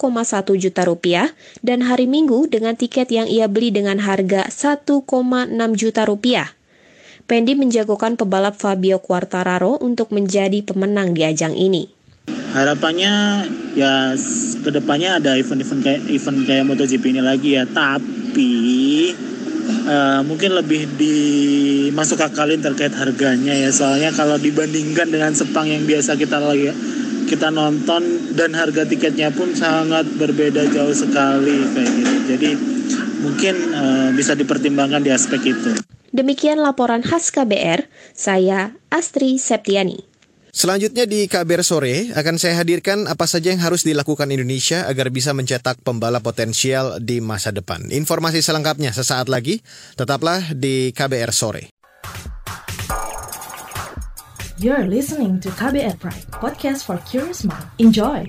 juta 0.58 0.82
rupiah 0.82 1.30
dan 1.62 1.86
hari 1.86 2.10
Minggu 2.10 2.50
dengan 2.50 2.74
tiket 2.74 3.14
yang 3.14 3.30
ia 3.30 3.46
beli 3.46 3.70
dengan 3.70 4.02
harga 4.02 4.50
1,6 4.50 4.90
juta 5.78 6.02
rupiah. 6.02 6.50
Pendi 7.30 7.54
menjagokan 7.54 8.18
pebalap 8.18 8.58
Fabio 8.58 8.98
Quartararo 8.98 9.78
untuk 9.78 10.10
menjadi 10.10 10.66
pemenang 10.66 11.14
di 11.14 11.22
ajang 11.22 11.54
ini. 11.54 11.86
Harapannya 12.50 13.46
ya 13.78 14.18
ke 14.66 14.70
depannya 14.74 15.22
ada 15.22 15.38
event-event 15.38 15.86
kayak 15.86 16.10
event 16.10 16.42
kayak 16.42 16.66
MotoGP 16.66 17.06
ini 17.06 17.22
lagi 17.22 17.54
ya, 17.54 17.70
tapi 17.70 18.50
uh, 19.86 20.20
mungkin 20.26 20.56
lebih 20.56 20.86
dimasuk 20.98 22.20
akalin 22.20 22.60
terkait 22.60 22.92
harganya 22.92 23.52
ya, 23.52 23.70
soalnya 23.72 24.10
kalau 24.12 24.36
dibandingkan 24.36 25.08
dengan 25.08 25.32
Sepang 25.32 25.68
yang 25.68 25.84
biasa 25.88 26.16
kita 26.16 26.40
lagi 26.40 26.72
kita 27.30 27.54
nonton 27.54 28.34
dan 28.34 28.50
harga 28.58 28.82
tiketnya 28.82 29.30
pun 29.30 29.54
sangat 29.54 30.02
berbeda 30.18 30.66
jauh 30.74 30.90
sekali 30.90 31.62
kayak 31.70 31.90
gitu. 31.94 32.14
Jadi 32.26 32.50
mungkin 33.22 33.54
uh, 33.70 34.08
bisa 34.18 34.34
dipertimbangkan 34.34 35.06
di 35.06 35.14
aspek 35.14 35.54
itu. 35.54 35.78
Demikian 36.10 36.58
laporan 36.58 37.06
khas 37.06 37.30
KBR, 37.30 37.86
saya 38.18 38.74
Astri 38.90 39.38
Septiani. 39.38 40.09
Selanjutnya 40.50 41.06
di 41.06 41.30
KBR 41.30 41.62
sore 41.62 42.10
akan 42.10 42.34
saya 42.34 42.58
hadirkan 42.58 43.06
apa 43.06 43.24
saja 43.30 43.54
yang 43.54 43.62
harus 43.62 43.86
dilakukan 43.86 44.34
Indonesia 44.34 44.84
agar 44.90 45.14
bisa 45.14 45.30
mencetak 45.30 45.78
pembalap 45.86 46.26
potensial 46.26 46.98
di 46.98 47.22
masa 47.22 47.54
depan. 47.54 47.86
Informasi 47.90 48.42
selengkapnya 48.42 48.90
sesaat 48.90 49.30
lagi, 49.30 49.62
tetaplah 49.94 50.42
di 50.52 50.90
KBR 50.90 51.30
sore. 51.30 51.70
You're 54.60 54.84
listening 54.84 55.40
to 55.40 55.48
KBR 55.56 55.96
Pride, 55.96 56.28
podcast 56.36 56.84
for 56.84 57.00
curious 57.08 57.48
mind. 57.48 57.64
Enjoy! 57.80 58.28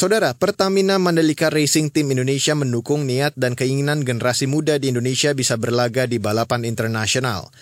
Saudara, 0.00 0.32
Pertamina 0.32 0.96
Mandalika 0.96 1.52
Racing 1.52 1.92
Team 1.92 2.16
Indonesia 2.16 2.56
mendukung 2.56 3.04
niat 3.04 3.36
dan 3.36 3.52
keinginan 3.52 4.00
generasi 4.00 4.48
muda 4.48 4.80
di 4.80 4.88
Indonesia 4.88 5.36
bisa 5.36 5.60
berlaga 5.60 6.08
di 6.08 6.16
balapan 6.16 6.64
internasional. 6.64 7.52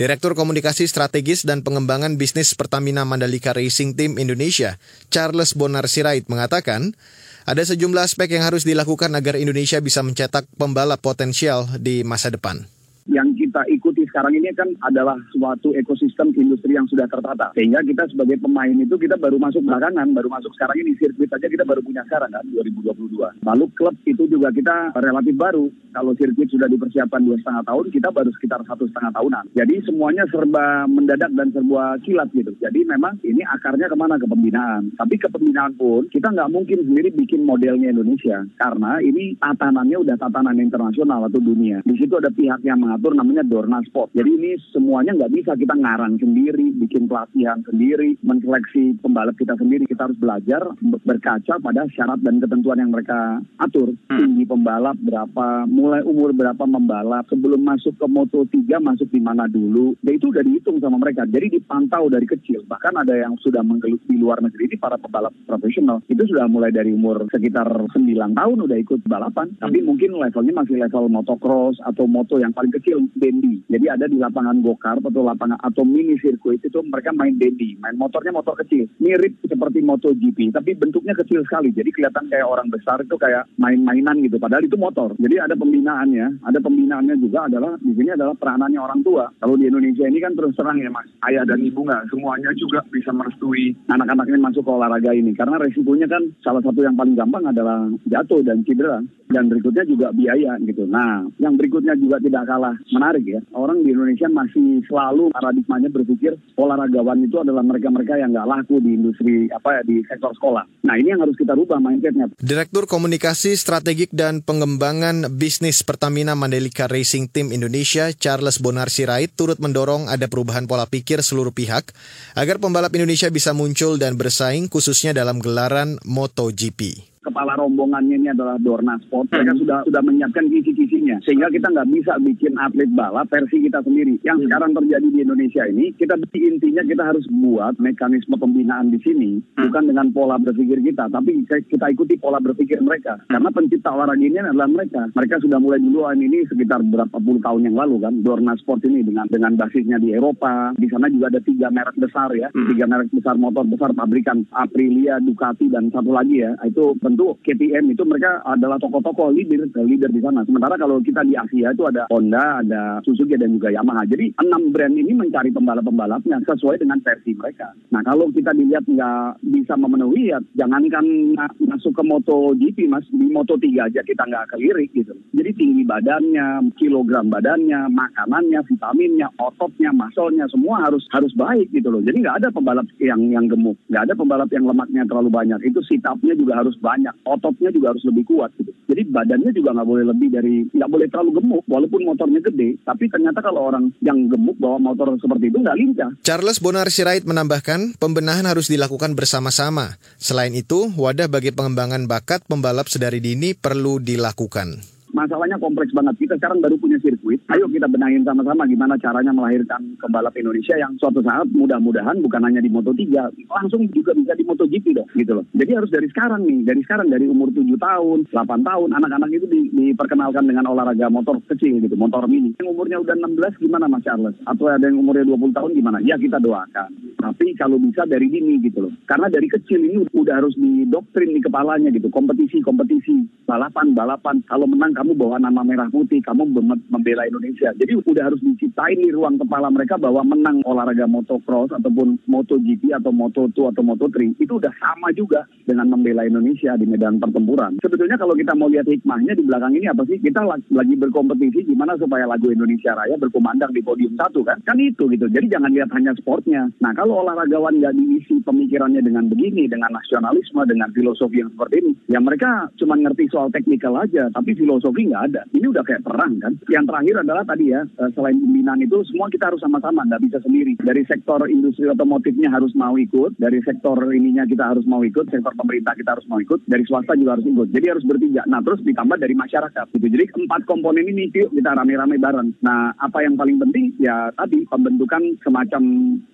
Direktur 0.00 0.32
Komunikasi 0.32 0.88
Strategis 0.88 1.44
dan 1.44 1.60
Pengembangan 1.60 2.16
Bisnis 2.16 2.56
Pertamina 2.56 3.04
Mandalika 3.04 3.52
Racing 3.52 3.92
Team 3.92 4.16
Indonesia, 4.16 4.80
Charles 5.12 5.52
Bonar 5.52 5.84
Sirait 5.84 6.24
mengatakan, 6.32 6.96
ada 7.44 7.60
sejumlah 7.60 8.08
aspek 8.08 8.40
yang 8.40 8.48
harus 8.48 8.64
dilakukan 8.64 9.12
agar 9.12 9.36
Indonesia 9.36 9.76
bisa 9.84 10.00
mencetak 10.00 10.48
pembalap 10.56 11.04
potensial 11.04 11.68
di 11.76 12.08
masa 12.08 12.32
depan 12.32 12.64
yang 13.10 13.34
kita 13.52 13.68
ikuti 13.68 14.08
sekarang 14.08 14.32
ini 14.32 14.48
kan 14.56 14.64
adalah 14.80 15.20
suatu 15.28 15.76
ekosistem 15.76 16.32
industri 16.40 16.72
yang 16.72 16.88
sudah 16.88 17.04
tertata. 17.04 17.52
Sehingga 17.52 17.84
kita 17.84 18.08
sebagai 18.08 18.40
pemain 18.40 18.72
itu 18.72 18.96
kita 18.96 19.20
baru 19.20 19.36
masuk 19.36 19.60
belakangan, 19.60 20.08
baru 20.16 20.32
masuk 20.32 20.56
sekarang 20.56 20.80
ini 20.80 20.96
sirkuit 20.96 21.28
aja 21.28 21.44
kita 21.44 21.60
baru 21.68 21.84
punya 21.84 22.00
sekarang 22.08 22.32
kan 22.32 22.40
2022. 22.48 23.44
Lalu 23.44 23.64
klub 23.76 23.92
itu 24.08 24.24
juga 24.24 24.48
kita 24.56 24.96
relatif 24.96 25.36
baru. 25.36 25.68
Kalau 25.92 26.16
sirkuit 26.16 26.48
sudah 26.48 26.64
dipersiapkan 26.64 27.20
dua 27.20 27.36
setengah 27.44 27.60
tahun, 27.68 27.84
kita 27.92 28.08
baru 28.08 28.30
sekitar 28.40 28.64
satu 28.64 28.88
setengah 28.88 29.12
tahunan. 29.20 29.44
Jadi 29.52 29.74
semuanya 29.84 30.24
serba 30.32 30.88
mendadak 30.88 31.28
dan 31.36 31.52
serba 31.52 32.00
kilat 32.00 32.32
gitu. 32.32 32.56
Jadi 32.56 32.88
memang 32.88 33.20
ini 33.20 33.44
akarnya 33.44 33.92
ke 33.92 33.96
mana 34.00 34.16
ke 34.16 34.24
pembinaan. 34.24 34.96
Tapi 34.96 35.20
ke 35.20 35.28
pembinaan 35.28 35.76
pun 35.76 36.08
kita 36.08 36.32
nggak 36.32 36.48
mungkin 36.48 36.88
sendiri 36.88 37.12
bikin 37.12 37.44
modelnya 37.44 37.92
Indonesia 37.92 38.48
karena 38.56 38.96
ini 39.04 39.36
tatanannya 39.36 40.00
udah 40.00 40.16
tatanan 40.16 40.56
internasional 40.56 41.28
atau 41.28 41.36
dunia. 41.36 41.84
Di 41.84 42.00
situ 42.00 42.16
ada 42.16 42.32
pihak 42.32 42.64
yang 42.64 42.80
mengatur 42.80 43.12
namanya 43.12 43.41
Dorna 43.48 43.82
Sport. 43.82 44.14
Jadi 44.14 44.30
ini 44.30 44.50
semuanya 44.70 45.16
nggak 45.16 45.32
bisa 45.32 45.52
kita 45.58 45.74
ngarang 45.74 46.20
sendiri, 46.20 46.70
bikin 46.78 47.10
pelatihan 47.10 47.58
sendiri, 47.66 48.14
menseleksi 48.22 49.00
pembalap 49.02 49.34
kita 49.34 49.58
sendiri. 49.58 49.88
Kita 49.88 50.06
harus 50.06 50.18
belajar 50.20 50.62
berkaca 51.02 51.58
pada 51.58 51.88
syarat 51.90 52.22
dan 52.22 52.38
ketentuan 52.38 52.78
yang 52.78 52.94
mereka 52.94 53.42
atur. 53.58 53.90
Hmm. 54.12 54.18
Tinggi 54.22 54.44
pembalap 54.46 54.94
berapa, 55.02 55.66
mulai 55.66 56.06
umur 56.06 56.30
berapa 56.36 56.62
membalap, 56.62 57.26
sebelum 57.26 57.64
masuk 57.64 57.96
ke 57.98 58.06
Moto 58.06 58.46
3 58.46 58.78
masuk 58.78 59.08
di 59.10 59.18
mana 59.18 59.50
dulu. 59.50 59.98
Dan 60.04 60.20
itu 60.20 60.30
udah 60.30 60.44
dihitung 60.46 60.78
sama 60.78 61.00
mereka. 61.02 61.26
Jadi 61.26 61.58
dipantau 61.58 62.06
dari 62.06 62.28
kecil. 62.28 62.62
Bahkan 62.68 62.94
ada 62.94 63.14
yang 63.16 63.34
sudah 63.42 63.66
menggelut 63.66 64.04
di 64.06 64.20
luar 64.20 64.38
negeri 64.44 64.70
ini 64.70 64.76
para 64.78 65.00
pembalap 65.00 65.34
profesional. 65.48 66.04
Itu 66.06 66.28
sudah 66.28 66.46
mulai 66.46 66.70
dari 66.70 66.94
umur 66.94 67.26
sekitar 67.32 67.66
9 67.66 67.96
tahun 68.36 68.58
udah 68.62 68.78
ikut 68.78 69.00
balapan. 69.08 69.50
Tapi 69.58 69.80
hmm. 69.82 69.86
mungkin 69.88 70.10
levelnya 70.20 70.54
masih 70.62 70.76
level 70.78 71.10
motocross 71.10 71.80
atau 71.82 72.04
moto 72.04 72.36
yang 72.38 72.54
paling 72.54 72.70
kecil 72.70 72.92
kecil 72.92 73.08
dendi. 73.32 73.64
Jadi 73.72 73.86
ada 73.88 74.04
di 74.04 74.20
lapangan 74.20 74.60
gokar 74.60 75.00
atau 75.00 75.24
lapangan 75.24 75.56
atau 75.64 75.88
mini 75.88 76.20
sirkuit 76.20 76.60
itu 76.60 76.78
mereka 76.84 77.16
main 77.16 77.32
dendi, 77.40 77.80
main 77.80 77.96
motornya 77.96 78.36
motor 78.36 78.52
kecil, 78.60 78.84
mirip 79.00 79.40
seperti 79.48 79.80
MotoGP, 79.80 80.52
tapi 80.52 80.76
bentuknya 80.76 81.16
kecil 81.16 81.40
sekali. 81.48 81.72
Jadi 81.72 81.88
kelihatan 81.88 82.28
kayak 82.28 82.44
orang 82.44 82.68
besar 82.68 83.00
itu 83.00 83.16
kayak 83.16 83.48
main-mainan 83.56 84.20
gitu. 84.20 84.36
Padahal 84.36 84.68
itu 84.68 84.76
motor. 84.76 85.16
Jadi 85.16 85.40
ada 85.40 85.56
pembinaannya, 85.56 86.44
ada 86.44 86.58
pembinaannya 86.60 87.16
juga 87.16 87.48
adalah 87.48 87.72
di 87.80 87.92
sini 87.96 88.12
adalah 88.12 88.36
peranannya 88.36 88.80
orang 88.80 89.00
tua. 89.00 89.24
Kalau 89.40 89.56
di 89.56 89.64
Indonesia 89.64 90.04
ini 90.04 90.20
kan 90.20 90.36
terus 90.36 90.52
terang 90.52 90.76
ya 90.76 90.92
mas, 90.92 91.08
ayah 91.30 91.48
dan 91.48 91.64
ibu 91.64 91.80
nggak 91.80 92.12
semuanya 92.12 92.52
juga 92.58 92.84
bisa 92.92 93.14
merestui 93.14 93.72
anak-anak 93.88 94.28
ini 94.28 94.38
masuk 94.42 94.62
ke 94.66 94.72
olahraga 94.74 95.12
ini 95.14 95.32
karena 95.32 95.56
resikonya 95.56 96.10
kan 96.10 96.22
salah 96.42 96.60
satu 96.60 96.82
yang 96.82 96.98
paling 96.98 97.14
gampang 97.14 97.46
adalah 97.46 97.88
jatuh 98.10 98.42
dan 98.42 98.66
cedera 98.66 98.98
dan 99.32 99.48
berikutnya 99.48 99.84
juga 99.88 100.12
biaya 100.12 100.60
gitu. 100.66 100.84
Nah, 100.84 101.24
yang 101.40 101.56
berikutnya 101.56 101.96
juga 101.96 102.20
tidak 102.20 102.44
kalah 102.44 102.76
menarik 103.22 103.38
ya. 103.38 103.40
Orang 103.54 103.86
di 103.86 103.94
Indonesia 103.94 104.28
masih 104.28 104.82
selalu 104.90 105.30
paradigmanya 105.30 105.88
berpikir 105.94 106.34
olahragawan 106.58 107.22
itu 107.22 107.38
adalah 107.38 107.62
mereka-mereka 107.62 108.18
yang 108.18 108.34
nggak 108.34 108.48
laku 108.50 108.82
di 108.82 108.90
industri 108.98 109.46
apa 109.54 109.78
ya 109.78 109.82
di 109.86 110.02
sektor 110.10 110.34
sekolah. 110.34 110.66
Nah 110.82 110.94
ini 110.98 111.14
yang 111.14 111.22
harus 111.22 111.38
kita 111.38 111.54
rubah 111.54 111.78
mindsetnya. 111.78 112.34
Direktur 112.42 112.90
Komunikasi 112.90 113.54
Strategik 113.54 114.10
dan 114.10 114.42
Pengembangan 114.42 115.30
Bisnis 115.38 115.86
Pertamina 115.86 116.34
Mandalika 116.34 116.90
Racing 116.90 117.30
Team 117.30 117.54
Indonesia 117.54 118.10
Charles 118.10 118.58
Bonar 118.58 118.90
Sirait 118.90 119.30
turut 119.32 119.62
mendorong 119.62 120.10
ada 120.10 120.26
perubahan 120.26 120.66
pola 120.66 120.88
pikir 120.90 121.22
seluruh 121.22 121.54
pihak 121.54 121.94
agar 122.34 122.58
pembalap 122.58 122.92
Indonesia 122.98 123.30
bisa 123.30 123.54
muncul 123.54 123.96
dan 123.96 124.18
bersaing 124.18 124.66
khususnya 124.66 125.14
dalam 125.14 125.38
gelaran 125.38 126.02
MotoGP 126.02 127.11
kepala 127.22 127.54
rombongannya 127.56 128.18
ini 128.18 128.28
adalah 128.34 128.58
Dorna 128.58 128.98
Sport. 129.06 129.30
Mereka 129.30 129.54
hmm. 129.54 129.60
sudah 129.62 129.78
sudah 129.86 130.02
menyiapkan 130.02 130.50
kisi-kisinya. 130.50 131.22
Sehingga 131.22 131.48
kita 131.48 131.70
nggak 131.70 131.88
bisa 131.94 132.12
bikin 132.18 132.58
atlet 132.58 132.90
balap 132.92 133.30
versi 133.30 133.62
kita 133.62 133.80
sendiri. 133.86 134.18
Yang 134.26 134.38
hmm. 134.42 134.44
sekarang 134.50 134.70
terjadi 134.74 135.06
di 135.08 135.18
Indonesia 135.22 135.62
ini, 135.70 135.94
kita 135.94 136.18
intinya 136.34 136.82
kita 136.82 137.02
harus 137.06 137.24
buat 137.30 137.78
mekanisme 137.78 138.34
pembinaan 138.34 138.90
di 138.90 138.98
sini. 139.00 139.38
Hmm. 139.56 139.70
Bukan 139.70 139.84
dengan 139.88 140.06
pola 140.10 140.36
berpikir 140.42 140.82
kita, 140.82 141.08
tapi 141.08 141.46
kita 141.46 141.86
ikuti 141.94 142.18
pola 142.18 142.42
berpikir 142.42 142.82
mereka. 142.82 143.22
Karena 143.30 143.48
pencipta 143.54 143.94
olahraga 143.94 144.20
ini 144.20 144.38
adalah 144.42 144.68
mereka. 144.68 145.08
Mereka 145.14 145.40
sudah 145.46 145.58
mulai 145.62 145.78
duluan 145.78 146.18
ini 146.18 146.42
sekitar 146.50 146.82
berapa 146.82 147.16
puluh 147.22 147.38
tahun 147.38 147.70
yang 147.70 147.76
lalu 147.78 148.02
kan. 148.02 148.14
Dorna 148.26 148.58
Sport 148.58 148.82
ini 148.90 149.06
dengan 149.06 149.30
dengan 149.30 149.54
basisnya 149.54 150.02
di 150.02 150.10
Eropa. 150.10 150.74
Di 150.74 150.90
sana 150.90 151.06
juga 151.06 151.30
ada 151.30 151.40
tiga 151.40 151.70
merek 151.70 151.96
besar 151.96 152.34
ya. 152.34 152.50
Tiga 152.50 152.84
merek 152.90 153.14
besar 153.14 153.38
motor 153.38 153.64
besar 153.68 153.94
pabrikan 153.94 154.44
Aprilia, 154.50 155.22
Ducati, 155.22 155.70
dan 155.70 155.88
satu 155.94 156.10
lagi 156.10 156.42
ya. 156.42 156.58
Itu 156.66 156.98
tentu 157.12 157.36
KTM 157.44 157.92
itu 157.92 158.02
mereka 158.08 158.40
adalah 158.48 158.80
tokoh-tokoh 158.80 159.36
leader 159.36 159.68
leader 159.84 160.08
di 160.08 160.24
sana. 160.24 160.48
Sementara 160.48 160.80
kalau 160.80 160.96
kita 161.04 161.20
di 161.28 161.36
Asia 161.36 161.76
itu 161.76 161.84
ada 161.84 162.08
Honda, 162.08 162.64
ada 162.64 163.04
Suzuki 163.04 163.36
dan 163.36 163.52
juga 163.52 163.68
Yamaha. 163.68 164.08
Jadi 164.08 164.32
enam 164.40 164.72
brand 164.72 164.96
ini 164.96 165.12
mencari 165.12 165.52
pembalap-pembalapnya 165.52 166.40
sesuai 166.48 166.80
dengan 166.80 167.04
versi 167.04 167.36
mereka. 167.36 167.76
Nah 167.92 168.00
kalau 168.00 168.32
kita 168.32 168.56
dilihat 168.56 168.88
nggak 168.88 169.44
bisa 169.44 169.76
memenuhi 169.76 170.32
ya 170.32 170.40
jangankan 170.56 171.36
masuk 171.68 171.92
ke 171.92 172.02
MotoGP 172.02 172.88
mas 172.88 173.04
di 173.12 173.28
Moto 173.28 173.60
3 173.60 173.92
aja 173.92 174.00
kita 174.00 174.24
nggak 174.24 174.56
kelirik 174.56 174.88
gitu. 174.96 175.12
Jadi 175.36 175.50
tinggi 175.52 175.84
badannya, 175.84 176.72
kilogram 176.80 177.28
badannya, 177.28 177.92
makanannya, 177.92 178.64
vitaminnya, 178.64 179.28
ototnya, 179.36 179.92
masolnya 179.92 180.48
semua 180.48 180.88
harus 180.88 181.04
harus 181.12 181.36
baik 181.36 181.68
gitu 181.76 181.92
loh. 181.92 182.00
Jadi 182.00 182.24
nggak 182.24 182.40
ada 182.40 182.48
pembalap 182.48 182.88
yang 182.96 183.20
yang 183.28 183.44
gemuk, 183.52 183.76
nggak 183.92 184.08
ada 184.08 184.14
pembalap 184.16 184.48
yang 184.48 184.64
lemaknya 184.64 185.04
terlalu 185.04 185.28
banyak. 185.28 185.60
Itu 185.68 185.84
sit 185.84 186.00
up-nya 186.08 186.32
juga 186.38 186.62
harus 186.62 186.78
banyak 186.78 187.01
banyak, 187.02 187.14
ototnya 187.26 187.70
juga 187.74 187.90
harus 187.90 188.04
lebih 188.06 188.24
kuat 188.30 188.54
gitu. 188.54 188.70
Jadi 188.86 189.02
badannya 189.10 189.50
juga 189.50 189.74
nggak 189.74 189.88
boleh 189.88 190.04
lebih 190.06 190.28
dari, 190.30 190.54
nggak 190.70 190.90
boleh 190.90 191.06
terlalu 191.10 191.30
gemuk, 191.42 191.62
walaupun 191.66 192.00
motornya 192.06 192.38
gede. 192.38 192.78
Tapi 192.86 193.04
ternyata 193.10 193.42
kalau 193.42 193.66
orang 193.66 193.90
yang 193.98 194.30
gemuk 194.30 194.54
bawa 194.62 194.78
motor 194.78 195.18
seperti 195.18 195.50
itu 195.50 195.58
nggak 195.58 195.78
lincah. 195.82 196.10
Charles 196.22 196.62
Bonar 196.62 196.86
Sirait 196.94 197.26
menambahkan, 197.26 197.98
pembenahan 197.98 198.46
harus 198.46 198.70
dilakukan 198.70 199.18
bersama-sama. 199.18 199.98
Selain 200.22 200.54
itu, 200.54 200.94
wadah 200.94 201.26
bagi 201.26 201.50
pengembangan 201.50 202.06
bakat 202.06 202.46
pembalap 202.46 202.86
sedari 202.86 203.18
dini 203.18 203.58
perlu 203.58 203.98
dilakukan 203.98 205.01
masalahnya 205.22 205.62
kompleks 205.62 205.94
banget. 205.94 206.18
Kita 206.18 206.34
sekarang 206.42 206.58
baru 206.58 206.74
punya 206.82 206.98
sirkuit. 206.98 207.38
Ayo 207.54 207.70
kita 207.70 207.86
benahin 207.86 208.26
sama-sama 208.26 208.66
gimana 208.66 208.98
caranya 208.98 209.30
melahirkan 209.30 209.94
pembalap 210.02 210.34
Indonesia 210.34 210.74
yang 210.74 210.98
suatu 210.98 211.22
saat 211.22 211.46
mudah-mudahan 211.54 212.18
bukan 212.18 212.42
hanya 212.42 212.58
di 212.58 212.66
Moto3, 212.66 213.30
langsung 213.46 213.86
juga 213.94 214.10
bisa 214.18 214.34
di 214.34 214.42
MotoGP 214.42 214.86
dong, 214.98 215.08
gitu 215.14 215.32
loh. 215.38 215.44
Jadi 215.54 215.70
harus 215.78 215.90
dari 215.94 216.08
sekarang 216.10 216.42
nih, 216.42 216.66
dari 216.66 216.80
sekarang 216.82 217.06
dari 217.06 217.30
umur 217.30 217.54
7 217.54 217.78
tahun, 217.78 218.18
8 218.34 218.66
tahun, 218.66 218.88
anak-anak 218.98 219.30
itu 219.30 219.46
di, 219.46 219.60
diperkenalkan 219.70 220.44
dengan 220.48 220.66
olahraga 220.66 221.06
motor 221.12 221.38
kecil 221.46 221.78
gitu, 221.78 221.94
motor 221.94 222.26
mini. 222.26 222.56
Yang 222.58 222.68
umurnya 222.74 222.98
udah 222.98 223.14
16 223.14 223.62
gimana 223.62 223.86
Mas 223.86 224.02
Charles? 224.02 224.36
Atau 224.48 224.66
ada 224.66 224.82
yang 224.82 224.98
umurnya 224.98 225.28
20 225.28 225.54
tahun 225.54 225.70
gimana? 225.78 225.98
Ya 226.02 226.18
kita 226.18 226.42
doakan. 226.42 226.90
Tapi 227.22 227.54
kalau 227.54 227.78
bisa 227.78 228.02
dari 228.08 228.26
dini 228.26 228.58
gitu 228.64 228.88
loh. 228.88 228.92
Karena 229.06 229.30
dari 229.30 229.46
kecil 229.46 229.78
ini 229.78 230.02
udah 230.10 230.34
harus 230.42 230.58
didoktrin 230.58 231.36
di 231.36 231.40
kepalanya 231.44 231.94
gitu, 231.94 232.10
kompetisi-kompetisi, 232.10 233.46
balapan-balapan. 233.46 234.42
Kalau 234.48 234.66
menang 234.66 234.96
kamu 234.96 235.11
bawa 235.14 235.38
nama 235.38 235.62
merah 235.62 235.88
putih, 235.88 236.20
kamu 236.24 236.48
membela 236.90 237.24
Indonesia. 237.28 237.72
Jadi 237.76 237.96
udah 238.02 238.24
harus 238.28 238.40
diciptain 238.42 238.98
di 238.98 239.14
ruang 239.14 239.38
kepala 239.38 239.70
mereka 239.72 239.96
bahwa 239.96 240.26
menang 240.26 240.60
olahraga 240.66 241.06
motocross 241.08 241.72
ataupun 241.72 242.20
MotoGP 242.28 242.92
atau 242.92 243.14
Moto2 243.14 243.72
atau 243.72 243.82
Moto3 243.86 244.36
itu 244.36 244.52
udah 244.60 244.72
sama 244.76 245.08
juga 245.16 245.48
dengan 245.64 245.88
membela 245.88 246.26
Indonesia 246.28 246.76
di 246.76 246.84
medan 246.84 247.16
pertempuran. 247.22 247.80
Sebetulnya 247.80 248.20
kalau 248.20 248.36
kita 248.36 248.52
mau 248.52 248.68
lihat 248.68 248.84
hikmahnya 248.84 249.32
di 249.38 249.46
belakang 249.48 249.72
ini 249.72 249.88
apa 249.88 250.04
sih? 250.04 250.20
Kita 250.20 250.44
lagi 250.48 250.94
berkompetisi 250.98 251.64
gimana 251.64 251.96
supaya 251.96 252.28
lagu 252.28 252.52
Indonesia 252.52 252.92
Raya 252.92 253.16
berkumandang 253.16 253.72
di 253.72 253.80
podium 253.80 254.12
satu 254.20 254.44
kan? 254.44 254.60
Kan 254.68 254.76
itu 254.82 255.08
gitu. 255.08 255.24
Jadi 255.32 255.48
jangan 255.48 255.72
lihat 255.72 255.88
hanya 255.96 256.12
sportnya. 256.20 256.68
Nah 256.84 256.92
kalau 256.92 257.24
olahragawan 257.24 257.80
nggak 257.80 257.96
diisi 257.96 258.44
pemikirannya 258.44 259.00
dengan 259.00 259.32
begini, 259.32 259.64
dengan 259.64 259.96
nasionalisme, 259.96 260.60
dengan 260.68 260.92
filosofi 260.92 261.40
yang 261.40 261.48
seperti 261.48 261.80
ini, 261.80 261.92
ya 262.12 262.20
mereka 262.20 262.68
cuma 262.76 263.00
ngerti 263.00 263.32
soal 263.32 263.48
teknikal 263.48 263.96
aja, 263.96 264.28
tapi 264.36 264.52
filosofi 264.52 264.91
nggak 264.92 265.24
ada. 265.32 265.42
Ini 265.52 265.66
udah 265.72 265.84
kayak 265.84 266.04
perang 266.04 266.36
kan? 266.40 266.52
Yang 266.68 266.84
terakhir 266.92 267.14
adalah 267.24 267.44
tadi 267.44 267.64
ya, 267.72 267.80
eh, 267.84 268.10
selain 268.12 268.36
pembinaan 268.36 268.80
itu 268.84 268.96
semua 269.08 269.28
kita 269.32 269.48
harus 269.52 269.60
sama-sama, 269.60 270.04
nggak 270.04 270.22
bisa 270.28 270.38
sendiri. 270.44 270.76
Dari 270.80 271.02
sektor 271.08 271.40
industri 271.48 271.88
otomotifnya 271.88 272.52
harus 272.52 272.72
mau 272.76 272.94
ikut, 272.96 273.36
dari 273.40 273.58
sektor 273.64 273.96
ininya 274.12 274.44
kita 274.44 274.72
harus 274.72 274.84
mau 274.84 275.00
ikut, 275.02 275.28
sektor 275.32 275.52
pemerintah 275.56 275.96
kita 275.96 276.16
harus 276.16 276.26
mau 276.28 276.38
ikut, 276.38 276.64
dari 276.68 276.84
swasta 276.84 277.16
juga 277.16 277.40
harus 277.40 277.46
ikut. 277.48 277.68
Jadi 277.72 277.86
harus 277.88 278.04
bertiga. 278.04 278.42
Nah 278.46 278.60
terus 278.60 278.80
ditambah 278.84 279.18
dari 279.18 279.34
masyarakat 279.36 279.86
gitu. 279.96 280.06
Jadi 280.06 280.24
empat 280.44 280.64
komponen 280.68 281.06
ini 281.06 281.30
yuk 281.32 281.54
kita 281.54 281.70
rame-rame 281.72 282.18
bareng. 282.18 282.52
Nah 282.60 282.92
apa 282.98 283.24
yang 283.24 283.38
paling 283.38 283.56
penting 283.62 283.94
ya 284.02 284.28
tadi 284.36 284.66
pembentukan 284.68 285.22
semacam 285.40 285.82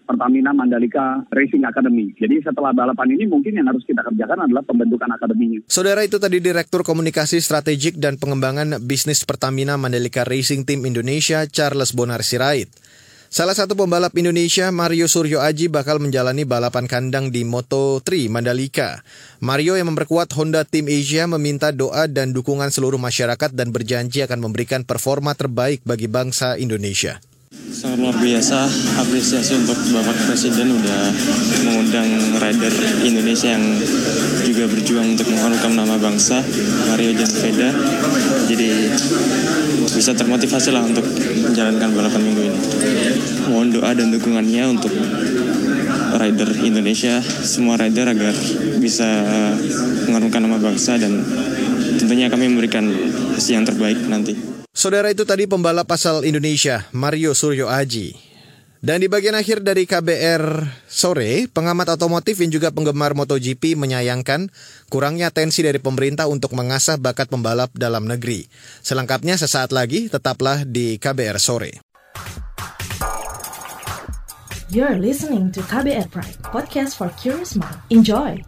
Pertamina 0.08 0.56
Mandalika 0.56 1.20
Racing 1.28 1.68
Academy. 1.68 2.16
Jadi 2.16 2.40
setelah 2.40 2.72
balapan 2.72 3.12
ini 3.12 3.28
mungkin 3.28 3.60
yang 3.60 3.68
harus 3.68 3.84
kita 3.84 4.00
kerjakan 4.00 4.48
adalah 4.48 4.64
pembentukan 4.64 5.12
akademinya. 5.12 5.60
Saudara 5.68 6.00
itu 6.00 6.16
tadi 6.16 6.40
Direktur 6.40 6.80
Komunikasi 6.80 7.44
Strategik 7.44 8.00
dan 8.00 8.16
Pengembangan 8.16 8.47
Bisnis 8.80 9.26
Pertamina 9.28 9.76
Mandalika 9.76 10.24
Racing 10.24 10.64
Team 10.64 10.88
Indonesia 10.88 11.44
Charles 11.44 11.92
Bonar 11.92 12.24
Sirait. 12.24 12.68
Salah 13.28 13.52
satu 13.52 13.76
pembalap 13.76 14.16
Indonesia, 14.16 14.72
Mario 14.72 15.04
Suryo 15.04 15.44
Aji, 15.44 15.68
bakal 15.68 16.00
menjalani 16.00 16.48
balapan 16.48 16.88
kandang 16.88 17.28
di 17.28 17.44
Moto3 17.44 18.32
Mandalika. 18.32 19.04
Mario 19.44 19.76
yang 19.76 19.92
memperkuat 19.92 20.32
Honda 20.32 20.64
Team 20.64 20.88
Asia 20.88 21.28
meminta 21.28 21.68
doa 21.68 22.08
dan 22.08 22.32
dukungan 22.32 22.72
seluruh 22.72 22.96
masyarakat 22.96 23.52
dan 23.52 23.68
berjanji 23.68 24.24
akan 24.24 24.48
memberikan 24.48 24.80
performa 24.80 25.36
terbaik 25.36 25.84
bagi 25.84 26.08
bangsa 26.08 26.56
Indonesia. 26.56 27.20
Sangat 27.78 28.04
luar 28.04 28.16
biasa 28.20 28.66
apresiasi 29.00 29.54
untuk 29.54 29.78
Bapak 29.94 30.26
Presiden 30.26 30.82
udah 30.82 31.14
mengundang 31.64 32.10
rider 32.36 32.74
Indonesia 33.06 33.54
yang 33.54 33.64
juga 34.44 34.66
berjuang 34.66 35.16
untuk 35.16 35.30
mengharumkan 35.32 35.72
nama 35.78 35.96
bangsa 35.96 36.44
Mario 36.90 37.16
Veda. 37.16 37.70
Jadi 38.50 38.90
bisa 39.88 40.10
termotivasi 40.10 40.74
lah 40.74 40.84
untuk 40.84 41.06
menjalankan 41.48 41.88
balapan 41.94 42.20
minggu 42.26 42.42
ini. 42.52 42.60
Mohon 43.46 43.68
doa 43.78 43.90
dan 43.94 44.10
dukungannya 44.10 44.62
untuk 44.68 44.92
rider 46.18 46.50
Indonesia, 46.66 47.22
semua 47.22 47.78
rider 47.78 48.10
agar 48.10 48.34
bisa 48.82 49.06
mengharumkan 50.04 50.44
nama 50.44 50.58
bangsa 50.58 50.98
dan 50.98 51.22
tentunya 51.94 52.26
kami 52.26 52.50
memberikan 52.50 52.90
hasil 53.38 53.54
yang 53.54 53.64
terbaik 53.64 54.02
nanti. 54.10 54.57
Saudara 54.78 55.10
itu 55.10 55.26
tadi 55.26 55.50
pembalap 55.50 55.90
asal 55.90 56.22
Indonesia, 56.22 56.86
Mario 56.94 57.34
Suryo 57.34 57.66
Aji. 57.66 58.14
Dan 58.78 59.02
di 59.02 59.10
bagian 59.10 59.34
akhir 59.34 59.66
dari 59.66 59.90
KBR 59.90 60.70
sore, 60.86 61.50
pengamat 61.50 61.98
otomotif 61.98 62.38
yang 62.38 62.54
juga 62.54 62.70
penggemar 62.70 63.10
MotoGP 63.10 63.74
menyayangkan 63.74 64.46
kurangnya 64.86 65.34
atensi 65.34 65.66
dari 65.66 65.82
pemerintah 65.82 66.30
untuk 66.30 66.54
mengasah 66.54 66.94
bakat 66.94 67.26
pembalap 67.26 67.74
dalam 67.74 68.06
negeri. 68.06 68.46
Selengkapnya 68.78 69.34
sesaat 69.34 69.74
lagi, 69.74 70.06
tetaplah 70.06 70.62
di 70.62 70.94
KBR 71.02 71.42
sore. 71.42 71.82
You're 74.70 74.94
listening 74.94 75.50
to 75.58 75.60
KBR 75.66 76.06
Pride, 76.14 76.38
podcast 76.54 76.94
for 76.94 77.10
curious 77.18 77.58
mind. 77.58 77.82
Enjoy! 77.90 78.38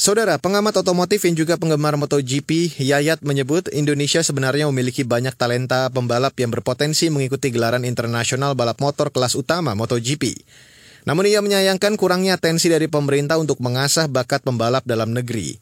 Saudara, 0.00 0.40
pengamat 0.40 0.80
otomotif 0.80 1.28
yang 1.28 1.36
juga 1.36 1.60
penggemar 1.60 1.92
MotoGP, 2.00 2.80
Yayat 2.80 3.20
menyebut 3.20 3.68
Indonesia 3.68 4.24
sebenarnya 4.24 4.64
memiliki 4.72 5.04
banyak 5.04 5.36
talenta 5.36 5.92
pembalap 5.92 6.32
yang 6.40 6.48
berpotensi 6.48 7.12
mengikuti 7.12 7.52
gelaran 7.52 7.84
internasional 7.84 8.56
balap 8.56 8.80
motor 8.80 9.12
kelas 9.12 9.36
utama 9.36 9.76
MotoGP. 9.76 10.40
Namun 11.04 11.28
ia 11.28 11.44
menyayangkan 11.44 12.00
kurangnya 12.00 12.40
atensi 12.40 12.72
dari 12.72 12.88
pemerintah 12.88 13.36
untuk 13.36 13.60
mengasah 13.60 14.08
bakat 14.08 14.40
pembalap 14.40 14.88
dalam 14.88 15.12
negeri. 15.12 15.60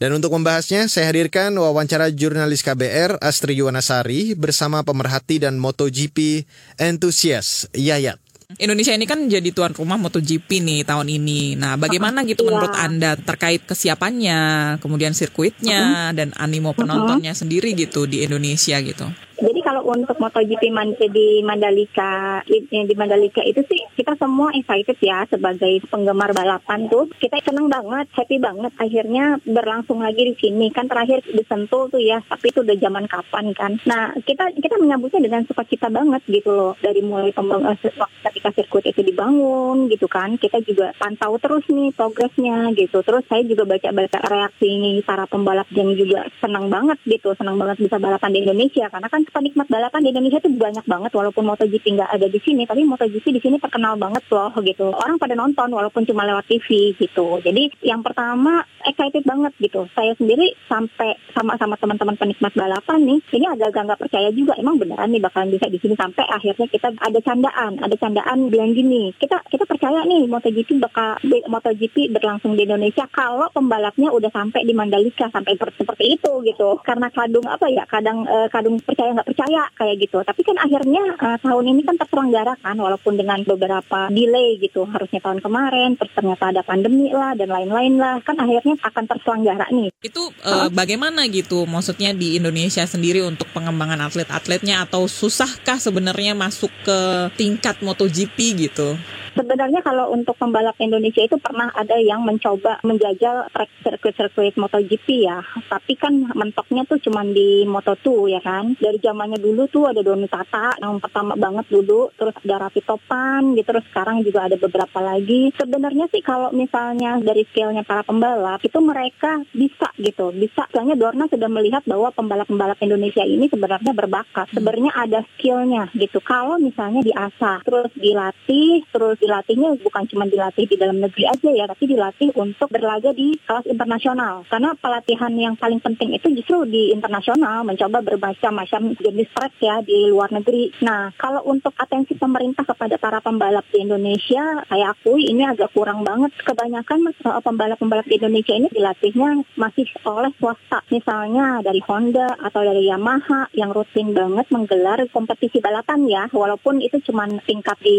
Dan 0.00 0.16
untuk 0.16 0.32
membahasnya, 0.32 0.88
saya 0.88 1.12
hadirkan 1.12 1.52
wawancara 1.52 2.08
jurnalis 2.08 2.64
KBR 2.64 3.20
Astri 3.20 3.60
Yuwanasari 3.60 4.40
bersama 4.40 4.88
pemerhati 4.88 5.44
dan 5.44 5.60
MotoGP 5.60 6.48
entusias 6.80 7.68
Yayat. 7.76 8.25
Indonesia 8.56 8.94
ini 8.94 9.10
kan 9.10 9.26
jadi 9.26 9.50
tuan 9.50 9.74
rumah 9.74 9.98
MotoGP 9.98 10.62
nih 10.62 10.80
tahun 10.86 11.10
ini. 11.10 11.58
Nah, 11.58 11.74
bagaimana 11.74 12.22
gitu 12.22 12.46
iya. 12.46 12.48
menurut 12.54 12.74
Anda 12.78 13.18
terkait 13.18 13.66
kesiapannya, 13.66 14.38
kemudian 14.78 15.18
sirkuitnya, 15.18 16.14
dan 16.14 16.30
animo 16.38 16.70
penontonnya 16.70 17.34
sendiri 17.34 17.74
gitu 17.74 18.06
di 18.06 18.22
Indonesia 18.22 18.78
gitu? 18.78 19.10
Jadi 19.36 19.60
kalau 19.60 19.84
untuk 19.84 20.16
MotoGP 20.16 20.72
di 21.12 21.44
Mandalika 21.44 22.40
di 22.48 22.94
Mandalika 22.96 23.44
itu 23.44 23.60
sih 23.68 23.84
kita 23.92 24.16
semua 24.16 24.48
excited 24.56 24.96
ya 25.04 25.28
sebagai 25.28 25.84
penggemar 25.92 26.32
balapan 26.32 26.88
tuh. 26.88 27.12
Kita 27.20 27.36
seneng 27.44 27.68
banget, 27.68 28.08
happy 28.16 28.40
banget. 28.40 28.72
Akhirnya 28.80 29.36
berlangsung 29.44 30.00
lagi 30.00 30.32
di 30.32 30.34
sini. 30.40 30.72
Kan 30.72 30.88
terakhir 30.88 31.20
di 31.28 31.44
Sentul 31.44 31.92
tuh 31.92 32.00
ya 32.00 32.24
tapi 32.24 32.48
itu 32.48 32.64
udah 32.64 32.76
zaman 32.80 33.04
kapan 33.04 33.52
kan. 33.52 33.72
Nah 33.84 34.16
kita 34.24 34.56
kita 34.56 34.80
menyambutnya 34.80 35.20
dengan 35.20 35.44
sukacita 35.44 35.92
banget 35.92 36.24
gitu 36.24 36.56
loh. 36.56 36.72
Dari 36.80 37.04
mulai 37.04 37.28
pembangunan 37.36 37.76
eh, 37.76 37.92
ketika 38.32 38.48
sirkuit 38.56 38.88
itu 38.88 39.04
dibangun 39.04 39.92
gitu 39.92 40.08
kan. 40.08 40.40
Kita 40.40 40.64
juga 40.64 40.96
pantau 40.96 41.36
terus 41.36 41.68
nih 41.68 41.92
progresnya 41.92 42.72
gitu. 42.72 43.04
Terus 43.04 43.28
saya 43.28 43.44
juga 43.44 43.68
baca-baca 43.68 44.18
reaksi 44.32 45.04
para 45.04 45.28
pembalap 45.28 45.68
yang 45.76 45.92
juga 45.92 46.24
senang 46.40 46.72
banget 46.72 46.96
gitu. 47.04 47.36
Senang 47.36 47.60
banget 47.60 47.84
bisa 47.84 48.00
balapan 48.00 48.32
di 48.32 48.40
Indonesia. 48.48 48.88
Karena 48.88 49.12
kan 49.12 49.25
penikmat 49.32 49.66
balapan 49.66 50.00
di 50.04 50.10
Indonesia 50.14 50.40
tuh 50.42 50.52
banyak 50.52 50.84
banget 50.84 51.12
walaupun 51.14 51.44
MotoGP 51.46 51.84
nggak 51.96 52.10
ada 52.16 52.26
di 52.26 52.40
sini 52.42 52.62
tapi 52.66 52.82
MotoGP 52.84 53.26
di 53.34 53.40
sini 53.42 53.56
terkenal 53.58 53.98
banget 53.98 54.22
loh 54.30 54.52
gitu. 54.62 54.92
Orang 54.92 55.18
pada 55.18 55.34
nonton 55.34 55.72
walaupun 55.72 56.06
cuma 56.06 56.26
lewat 56.28 56.46
TV 56.46 56.94
gitu. 56.96 57.40
Jadi 57.42 57.72
yang 57.82 58.04
pertama 58.04 58.62
excited 58.86 59.26
banget 59.26 59.52
gitu. 59.58 59.88
Saya 59.96 60.14
sendiri 60.14 60.54
sampai 60.70 61.18
sama-sama 61.34 61.74
teman-teman 61.80 62.16
penikmat 62.16 62.52
balapan 62.54 63.00
nih 63.02 63.18
ini 63.34 63.46
agak-agak 63.50 63.82
nggak 63.92 64.00
percaya 64.06 64.28
juga 64.30 64.52
emang 64.60 64.78
beneran 64.78 65.10
nih 65.10 65.22
bakalan 65.22 65.52
bisa 65.52 65.66
di 65.66 65.78
sini 65.82 65.94
sampai 65.98 66.24
akhirnya 66.28 66.66
kita 66.70 66.88
ada 66.96 67.18
candaan 67.20 67.72
ada 67.82 67.96
candaan 67.98 68.48
bilang 68.48 68.72
gini 68.72 69.12
kita 69.16 69.42
kita 69.50 69.64
percaya 69.64 70.04
nih 70.04 70.28
MotoGP 70.28 70.78
bakal 70.80 71.18
MotoGP 71.24 72.12
berlangsung 72.12 72.54
di 72.54 72.68
Indonesia 72.68 73.08
kalau 73.08 73.48
pembalapnya 73.50 74.12
udah 74.12 74.28
sampai 74.28 74.68
di 74.68 74.76
Mandalika 74.76 75.32
sampai 75.32 75.56
seperti 75.56 76.04
itu 76.20 76.32
gitu. 76.44 76.76
Karena 76.84 77.08
kadung 77.08 77.48
apa 77.48 77.66
ya 77.72 77.88
kadang 77.88 78.28
uh, 78.28 78.48
kadung 78.52 78.76
percaya 78.84 79.15
nggak 79.16 79.28
percaya 79.32 79.62
kayak 79.74 79.96
gitu. 80.04 80.20
Tapi 80.20 80.40
kan 80.44 80.56
akhirnya 80.60 81.02
uh, 81.16 81.38
tahun 81.40 81.64
ini 81.72 81.82
kan 81.88 81.96
terselenggara 81.96 82.54
kan 82.60 82.76
walaupun 82.76 83.16
dengan 83.16 83.40
beberapa 83.42 84.12
delay 84.12 84.60
gitu. 84.60 84.84
Harusnya 84.84 85.24
tahun 85.24 85.40
kemarin 85.40 85.96
terus 85.96 86.12
ternyata 86.12 86.52
ada 86.52 86.62
pandemi 86.62 87.08
lah 87.08 87.32
dan 87.32 87.48
lain-lain 87.48 87.96
lah. 87.96 88.20
Kan 88.20 88.36
akhirnya 88.36 88.76
akan 88.84 89.04
terselenggara 89.08 89.66
nih. 89.72 89.88
Itu 90.04 90.28
uh, 90.44 90.68
bagaimana 90.68 91.24
gitu 91.32 91.64
maksudnya 91.64 92.12
di 92.12 92.36
Indonesia 92.36 92.84
sendiri 92.84 93.24
untuk 93.24 93.48
pengembangan 93.56 94.04
atlet-atletnya 94.06 94.84
atau 94.84 95.08
susahkah 95.08 95.80
sebenarnya 95.80 96.36
masuk 96.36 96.70
ke 96.84 96.98
tingkat 97.40 97.80
MotoGP 97.80 98.68
gitu? 98.68 99.00
Sebenarnya 99.36 99.84
kalau 99.84 100.16
untuk 100.16 100.32
pembalap 100.40 100.80
Indonesia 100.80 101.20
itu 101.20 101.36
pernah 101.36 101.68
ada 101.76 102.00
yang 102.00 102.24
mencoba 102.24 102.80
menjajal 102.80 103.52
track 103.52 103.70
sirkuit-sirkuit 103.84 104.56
MotoGP 104.56 105.28
ya. 105.28 105.44
Tapi 105.68 105.92
kan 106.00 106.32
mentoknya 106.32 106.88
tuh 106.88 106.96
cuma 107.04 107.20
di 107.20 107.68
Moto2 107.68 108.32
ya 108.32 108.40
kan. 108.40 108.72
Dari 108.80 108.96
zamannya 108.96 109.36
dulu 109.36 109.68
tuh 109.68 109.92
ada 109.92 110.00
Doni 110.00 110.24
Tata 110.24 110.80
yang 110.80 110.96
pertama 111.04 111.36
banget 111.36 111.68
dulu, 111.68 112.08
terus 112.16 112.32
ada 112.48 112.64
Raffi 112.64 112.80
Topan 112.80 113.52
gitu, 113.52 113.68
terus 113.68 113.84
sekarang 113.92 114.24
juga 114.24 114.48
ada 114.48 114.56
beberapa 114.56 114.98
lagi. 115.04 115.52
Sebenarnya 115.52 116.08
sih 116.08 116.24
kalau 116.24 116.48
misalnya 116.56 117.20
dari 117.20 117.44
skillnya 117.52 117.84
para 117.84 118.08
pembalap 118.08 118.64
itu 118.64 118.80
mereka 118.80 119.44
bisa 119.52 119.92
gitu, 120.00 120.32
bisa. 120.32 120.64
Soalnya 120.72 120.96
Dorna 120.96 121.28
sudah 121.28 121.52
melihat 121.52 121.84
bahwa 121.84 122.08
pembalap-pembalap 122.16 122.80
Indonesia 122.80 123.20
ini 123.20 123.52
sebenarnya 123.52 123.92
berbakat. 123.92 124.48
Sebenarnya 124.56 124.96
ada 124.96 125.20
skillnya 125.36 125.92
gitu. 125.92 126.24
Kalau 126.24 126.56
misalnya 126.56 127.04
diasah, 127.04 127.60
terus 127.60 127.92
dilatih, 127.92 128.80
terus 128.88 129.20
dilatihnya 129.26 129.82
bukan 129.82 130.06
cuma 130.06 130.24
dilatih 130.30 130.70
di 130.70 130.78
dalam 130.78 131.02
negeri 131.02 131.26
aja 131.26 131.50
ya, 131.50 131.64
tapi 131.66 131.84
dilatih 131.90 132.30
untuk 132.38 132.70
berlaga 132.70 133.10
di 133.10 133.34
kelas 133.42 133.66
internasional. 133.66 134.46
Karena 134.46 134.78
pelatihan 134.78 135.32
yang 135.34 135.58
paling 135.58 135.82
penting 135.82 136.14
itu 136.14 136.30
justru 136.38 136.62
di 136.70 136.94
internasional, 136.94 137.66
mencoba 137.66 138.06
bermacam-macam 138.06 138.94
jenis 138.94 139.30
track 139.34 139.52
ya 139.58 139.82
di 139.82 140.06
luar 140.06 140.30
negeri. 140.30 140.70
Nah, 140.86 141.10
kalau 141.16 141.42
untuk 141.48 141.72
atensi 141.74 142.14
pemerintah 142.14 142.62
kepada 142.62 143.00
para 143.00 143.18
pembalap 143.18 143.64
di 143.72 143.82
Indonesia, 143.82 144.62
saya 144.68 144.92
akui 144.92 145.26
ini 145.26 145.42
agak 145.42 145.72
kurang 145.72 146.04
banget. 146.04 146.30
Kebanyakan 146.44 147.10
uh, 147.24 147.42
pembalap-pembalap 147.42 148.06
di 148.06 148.20
Indonesia 148.20 148.52
ini 148.52 148.68
dilatihnya 148.68 149.42
masih 149.56 149.88
oleh 150.04 150.30
swasta. 150.36 150.84
Misalnya 150.92 151.64
dari 151.64 151.80
Honda 151.88 152.36
atau 152.36 152.60
dari 152.60 152.86
Yamaha 152.86 153.48
yang 153.56 153.72
rutin 153.72 154.12
banget 154.12 154.46
menggelar 154.52 155.00
kompetisi 155.08 155.58
balapan 155.64 156.04
ya, 156.04 156.28
walaupun 156.28 156.84
itu 156.84 157.00
cuma 157.08 157.24
tingkat 157.48 157.80
di 157.80 157.96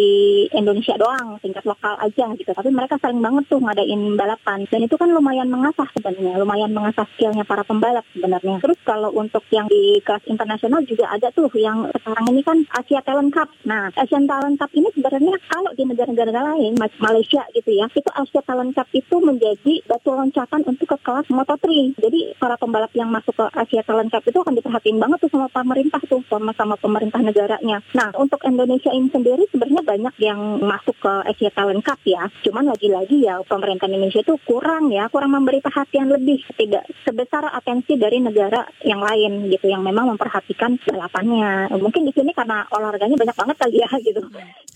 Indonesia 0.54 0.94
doang, 0.94 1.17
tingkat 1.42 1.64
lokal 1.66 1.96
aja 2.00 2.26
gitu. 2.36 2.52
Tapi 2.52 2.70
mereka 2.70 3.00
sering 3.02 3.20
banget 3.20 3.44
tuh 3.50 3.60
ngadain 3.62 4.02
balapan. 4.16 4.64
Dan 4.68 4.86
itu 4.86 4.96
kan 4.96 5.10
lumayan 5.12 5.50
mengasah 5.50 5.88
sebenarnya, 5.96 6.40
lumayan 6.40 6.72
mengasah 6.72 7.06
skillnya 7.16 7.44
para 7.44 7.64
pembalap 7.64 8.06
sebenarnya. 8.14 8.60
Terus 8.64 8.80
kalau 8.84 9.10
untuk 9.16 9.44
yang 9.50 9.68
di 9.72 10.00
kelas 10.04 10.26
internasional 10.28 10.84
juga 10.84 11.10
ada 11.12 11.32
tuh 11.32 11.50
yang 11.58 11.88
sekarang 11.92 12.26
ini 12.32 12.42
kan 12.44 12.58
Asia 12.76 13.02
Talent 13.02 13.32
Cup. 13.34 13.50
Nah, 13.66 13.90
Asian 13.96 14.28
Talent 14.30 14.60
Cup 14.60 14.72
ini 14.76 14.88
sebenarnya 14.94 15.36
kalau 15.50 15.72
di 15.74 15.84
negara-negara 15.88 16.56
lain, 16.56 16.76
Malaysia 17.02 17.44
gitu 17.56 17.72
ya, 17.74 17.88
itu 17.92 18.10
Asia 18.14 18.42
Talent 18.44 18.74
Cup 18.76 18.88
itu 18.94 19.16
menjadi 19.20 19.74
batu 19.88 20.12
loncatan 20.14 20.62
untuk 20.68 20.88
ke 20.88 20.98
kelas 21.02 21.28
Moto3. 21.32 21.98
Jadi 22.00 22.20
para 22.38 22.56
pembalap 22.60 22.92
yang 22.94 23.10
masuk 23.10 23.34
ke 23.36 23.46
Asia 23.56 23.82
Talent 23.84 24.12
Cup 24.12 24.24
itu 24.26 24.38
akan 24.40 24.54
diperhatiin 24.56 25.00
banget 25.00 25.18
tuh 25.24 25.32
sama 25.32 25.48
pemerintah 25.50 26.02
tuh, 26.06 26.22
sama 26.28 26.52
sama 26.54 26.76
pemerintah 26.78 27.20
negaranya. 27.24 27.80
Nah, 27.96 28.10
untuk 28.20 28.42
Indonesia 28.44 28.92
ini 28.92 29.08
sendiri 29.10 29.44
sebenarnya 29.52 29.84
banyak 29.84 30.14
yang 30.22 30.40
masuk 30.62 30.96
ke 31.00 31.07
Talent 31.54 31.84
Cup 31.84 32.00
ya. 32.06 32.30
Cuman 32.46 32.70
lagi-lagi 32.70 33.26
ya 33.26 33.42
pemerintah 33.44 33.90
Indonesia 33.90 34.22
itu 34.22 34.36
kurang 34.46 34.94
ya, 34.94 35.10
kurang 35.10 35.34
memberi 35.34 35.60
perhatian 35.60 36.12
lebih 36.12 36.44
tidak 36.54 36.86
sebesar 37.02 37.50
atensi 37.50 37.98
dari 37.98 38.22
negara 38.22 38.68
yang 38.86 39.02
lain 39.02 39.50
gitu 39.50 39.72
yang 39.72 39.82
memang 39.82 40.14
memperhatikan 40.14 40.78
balapannya. 40.86 41.74
Mungkin 41.76 42.06
di 42.06 42.14
sini 42.14 42.32
karena 42.32 42.70
olahraganya 42.70 43.18
banyak 43.18 43.38
banget 43.38 43.56
kali 43.58 43.78
ya 43.82 43.90
gitu. 44.08 44.22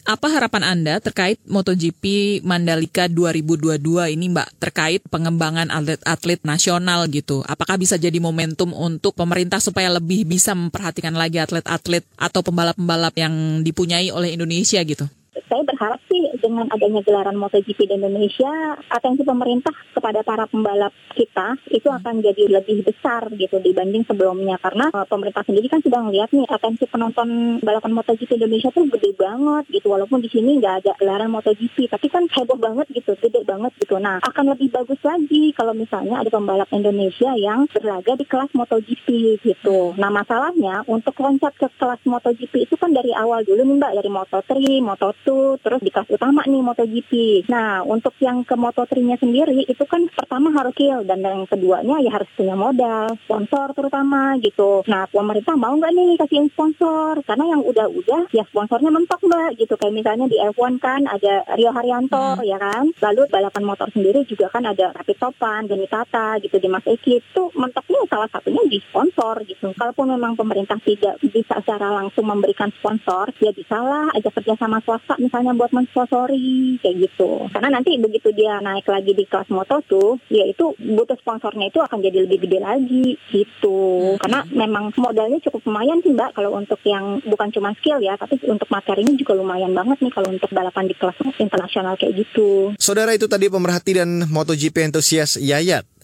Apa 0.02 0.34
harapan 0.34 0.66
Anda 0.66 0.98
terkait 0.98 1.38
MotoGP 1.46 2.42
Mandalika 2.42 3.06
2022 3.06 4.18
ini 4.18 4.34
Mbak 4.34 4.50
terkait 4.58 5.02
pengembangan 5.06 5.70
atlet-atlet 5.70 6.42
nasional 6.42 7.06
gitu? 7.14 7.46
Apakah 7.46 7.78
bisa 7.78 8.02
jadi 8.02 8.18
momentum 8.18 8.74
untuk 8.74 9.14
pemerintah 9.14 9.62
supaya 9.62 9.94
lebih 9.94 10.26
bisa 10.26 10.58
memperhatikan 10.58 11.14
lagi 11.14 11.38
atlet-atlet 11.38 12.02
atau 12.18 12.42
pembalap-pembalap 12.42 13.14
yang 13.14 13.62
dipunyai 13.62 14.10
oleh 14.10 14.34
Indonesia 14.34 14.82
gitu? 14.82 15.06
Saya 15.32 15.64
berharap 15.64 16.04
sih 16.12 16.28
dengan 16.44 16.68
adanya 16.68 17.00
gelaran 17.08 17.40
MotoGP 17.40 17.88
di 17.88 17.96
Indonesia, 17.96 18.52
atensi 18.92 19.24
pemerintah 19.24 19.72
kepada 19.96 20.28
para 20.28 20.44
pembalap 20.44 20.92
kita 21.16 21.56
itu 21.72 21.88
akan 21.88 22.20
jadi 22.20 22.52
lebih 22.52 22.84
besar 22.84 23.32
gitu 23.32 23.64
dibanding 23.64 24.04
sebelumnya. 24.04 24.60
Karena 24.60 24.92
uh, 24.92 25.08
pemerintah 25.08 25.48
sendiri 25.48 25.72
kan 25.72 25.80
sudah 25.80 26.04
ngeliat 26.04 26.36
nih 26.36 26.44
atensi 26.52 26.84
penonton 26.84 27.60
balapan 27.64 27.96
MotoGP 27.96 28.44
Indonesia 28.44 28.76
tuh 28.76 28.92
gede 28.92 29.16
banget 29.16 29.72
gitu. 29.72 29.88
Walaupun 29.88 30.20
di 30.20 30.28
sini 30.28 30.60
nggak 30.60 30.84
ada 30.84 30.92
gelaran 31.00 31.32
MotoGP 31.32 31.88
tapi 31.88 32.12
kan 32.12 32.28
heboh 32.28 32.60
banget 32.60 32.92
gitu 32.92 33.16
gede 33.16 33.48
banget 33.48 33.72
gitu. 33.80 34.04
Nah 34.04 34.20
akan 34.28 34.52
lebih 34.52 34.68
bagus 34.68 35.00
lagi 35.00 35.56
kalau 35.56 35.72
misalnya 35.72 36.20
ada 36.20 36.28
pembalap 36.28 36.68
Indonesia 36.76 37.32
yang 37.40 37.72
berlaga 37.72 38.20
di 38.20 38.28
kelas 38.28 38.52
MotoGP 38.52 39.40
gitu. 39.48 39.96
Nah 39.96 40.12
masalahnya 40.12 40.84
untuk 40.92 41.16
loncat 41.24 41.56
ke 41.56 41.72
kelas 41.80 42.04
MotoGP 42.04 42.68
itu 42.68 42.76
kan 42.76 42.92
dari 42.92 43.16
awal 43.16 43.48
dulu 43.48 43.64
nih 43.64 43.80
mbak 43.80 43.96
dari 43.96 44.10
Moto3 44.12 44.84
Moto2 45.22 45.62
terus 45.62 45.82
di 45.86 45.92
kelas 45.94 46.10
utama 46.10 46.42
nih 46.46 46.62
MotoGP. 46.66 47.12
Nah 47.50 47.86
untuk 47.86 48.18
yang 48.20 48.42
ke 48.42 48.58
Moto3-nya 48.58 49.18
sendiri 49.22 49.66
itu 49.70 49.84
kan 49.86 50.10
pertama 50.10 50.50
harus 50.58 50.74
skill 50.74 51.06
dan 51.06 51.22
yang 51.22 51.46
keduanya 51.46 52.02
ya 52.02 52.10
harus 52.16 52.30
punya 52.34 52.58
modal 52.58 53.14
sponsor 53.28 53.76
terutama 53.78 54.34
gitu. 54.42 54.82
Nah 54.90 55.06
pemerintah 55.12 55.54
mau 55.54 55.76
nggak 55.78 55.94
nih 55.94 56.12
kasihin 56.18 56.50
sponsor? 56.50 57.22
Karena 57.22 57.54
yang 57.54 57.62
udah-udah 57.62 58.34
ya 58.34 58.44
sponsornya 58.50 58.90
mentok 58.90 59.22
mbak 59.22 59.62
gitu. 59.62 59.78
Kayak 59.78 59.94
misalnya 59.94 60.26
di 60.26 60.42
F1 60.42 60.82
kan 60.82 61.06
ada 61.06 61.46
Rio 61.54 61.70
Haryanto 61.70 62.42
ya 62.42 62.58
kan? 62.58 62.90
Lalu 62.98 63.22
balapan 63.30 63.64
motor 63.68 63.88
sendiri 63.94 64.26
juga 64.26 64.50
kan 64.50 64.66
ada 64.66 64.90
Rapi 64.96 65.14
Topan, 65.20 65.70
Deni 65.70 65.86
Tata 65.86 66.40
gitu 66.42 66.58
di 66.58 66.68
Mas 66.72 66.88
Eki. 66.88 67.22
Itu 67.22 67.54
mentoknya 67.54 68.02
salah 68.10 68.30
satunya 68.32 68.64
di 68.66 68.82
sponsor 68.82 69.46
gitu. 69.46 69.70
Kalaupun 69.76 70.10
memang 70.16 70.34
pemerintah 70.34 70.80
tidak 70.82 71.22
bisa 71.22 71.62
secara 71.62 71.94
langsung 71.94 72.26
memberikan 72.26 72.72
sponsor 72.74 73.30
ya 73.38 73.52
bisalah 73.54 74.10
aja 74.16 74.32
kerja 74.32 74.56
sama 74.58 74.80
swasta 74.82 75.11
misalnya 75.18 75.56
buat 75.58 75.72
mensponsori 75.74 76.80
kayak 76.80 76.98
gitu. 77.10 77.50
Karena 77.52 77.80
nanti 77.80 77.98
begitu 77.98 78.32
dia 78.32 78.62
naik 78.62 78.88
lagi 78.88 79.12
di 79.12 79.26
kelas 79.26 79.50
moto 79.50 79.82
tuh 79.84 80.20
ya 80.32 80.46
itu 80.48 80.76
butuh 80.78 81.18
sponsornya 81.20 81.68
itu 81.72 81.80
akan 81.82 82.00
jadi 82.00 82.28
lebih 82.28 82.48
gede 82.48 82.60
lagi 82.62 83.18
gitu. 83.34 84.16
Karena 84.22 84.46
memang 84.52 84.94
modalnya 84.96 85.42
cukup 85.44 85.68
lumayan 85.68 86.00
sih 86.04 86.14
mbak 86.14 86.36
kalau 86.36 86.56
untuk 86.56 86.80
yang 86.84 87.20
bukan 87.26 87.50
cuma 87.52 87.74
skill 87.80 88.00
ya 88.04 88.16
tapi 88.16 88.38
untuk 88.48 88.68
materinya 88.70 89.14
juga 89.18 89.34
lumayan 89.36 89.74
banget 89.74 89.98
nih 90.04 90.14
kalau 90.14 90.30
untuk 90.30 90.52
balapan 90.52 90.86
di 90.88 90.96
kelas 90.96 91.18
internasional 91.40 91.96
kayak 91.98 92.28
gitu. 92.28 92.76
Saudara 92.78 93.16
itu 93.16 93.26
tadi 93.26 93.48
pemerhati 93.48 93.98
dan 93.98 94.28
MotoGP 94.28 94.92
entusias 94.92 95.40
Yayat. 95.40 96.01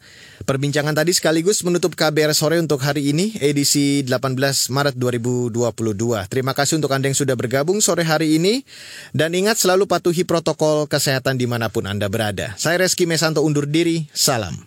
Perbincangan 0.48 0.94
tadi 0.94 1.12
sekaligus 1.12 1.66
menutup 1.66 1.98
KBR 1.98 2.32
sore 2.32 2.62
untuk 2.62 2.78
hari 2.80 3.10
ini 3.10 3.36
edisi 3.42 4.06
18 4.06 4.38
Maret 4.70 4.96
2022. 4.96 5.52
Terima 6.30 6.54
kasih 6.54 6.78
untuk 6.78 6.94
Anda 6.94 7.10
yang 7.10 7.18
sudah 7.18 7.34
bergabung 7.34 7.82
sore 7.82 8.06
hari 8.06 8.38
ini 8.38 8.62
dan 9.18 9.34
ingat 9.34 9.58
selalu 9.58 9.90
patuhi 9.90 10.24
protokol 10.30 10.86
kesehatan 10.86 11.42
di 11.42 11.50
mana 11.50 11.74
pun 11.74 11.90
Anda 11.90 12.06
berada. 12.06 12.54
Saya 12.56 12.86
Reski 12.86 13.10
Mesanto 13.10 13.42
undur 13.42 13.66
diri, 13.66 14.06
salam. 14.14 14.67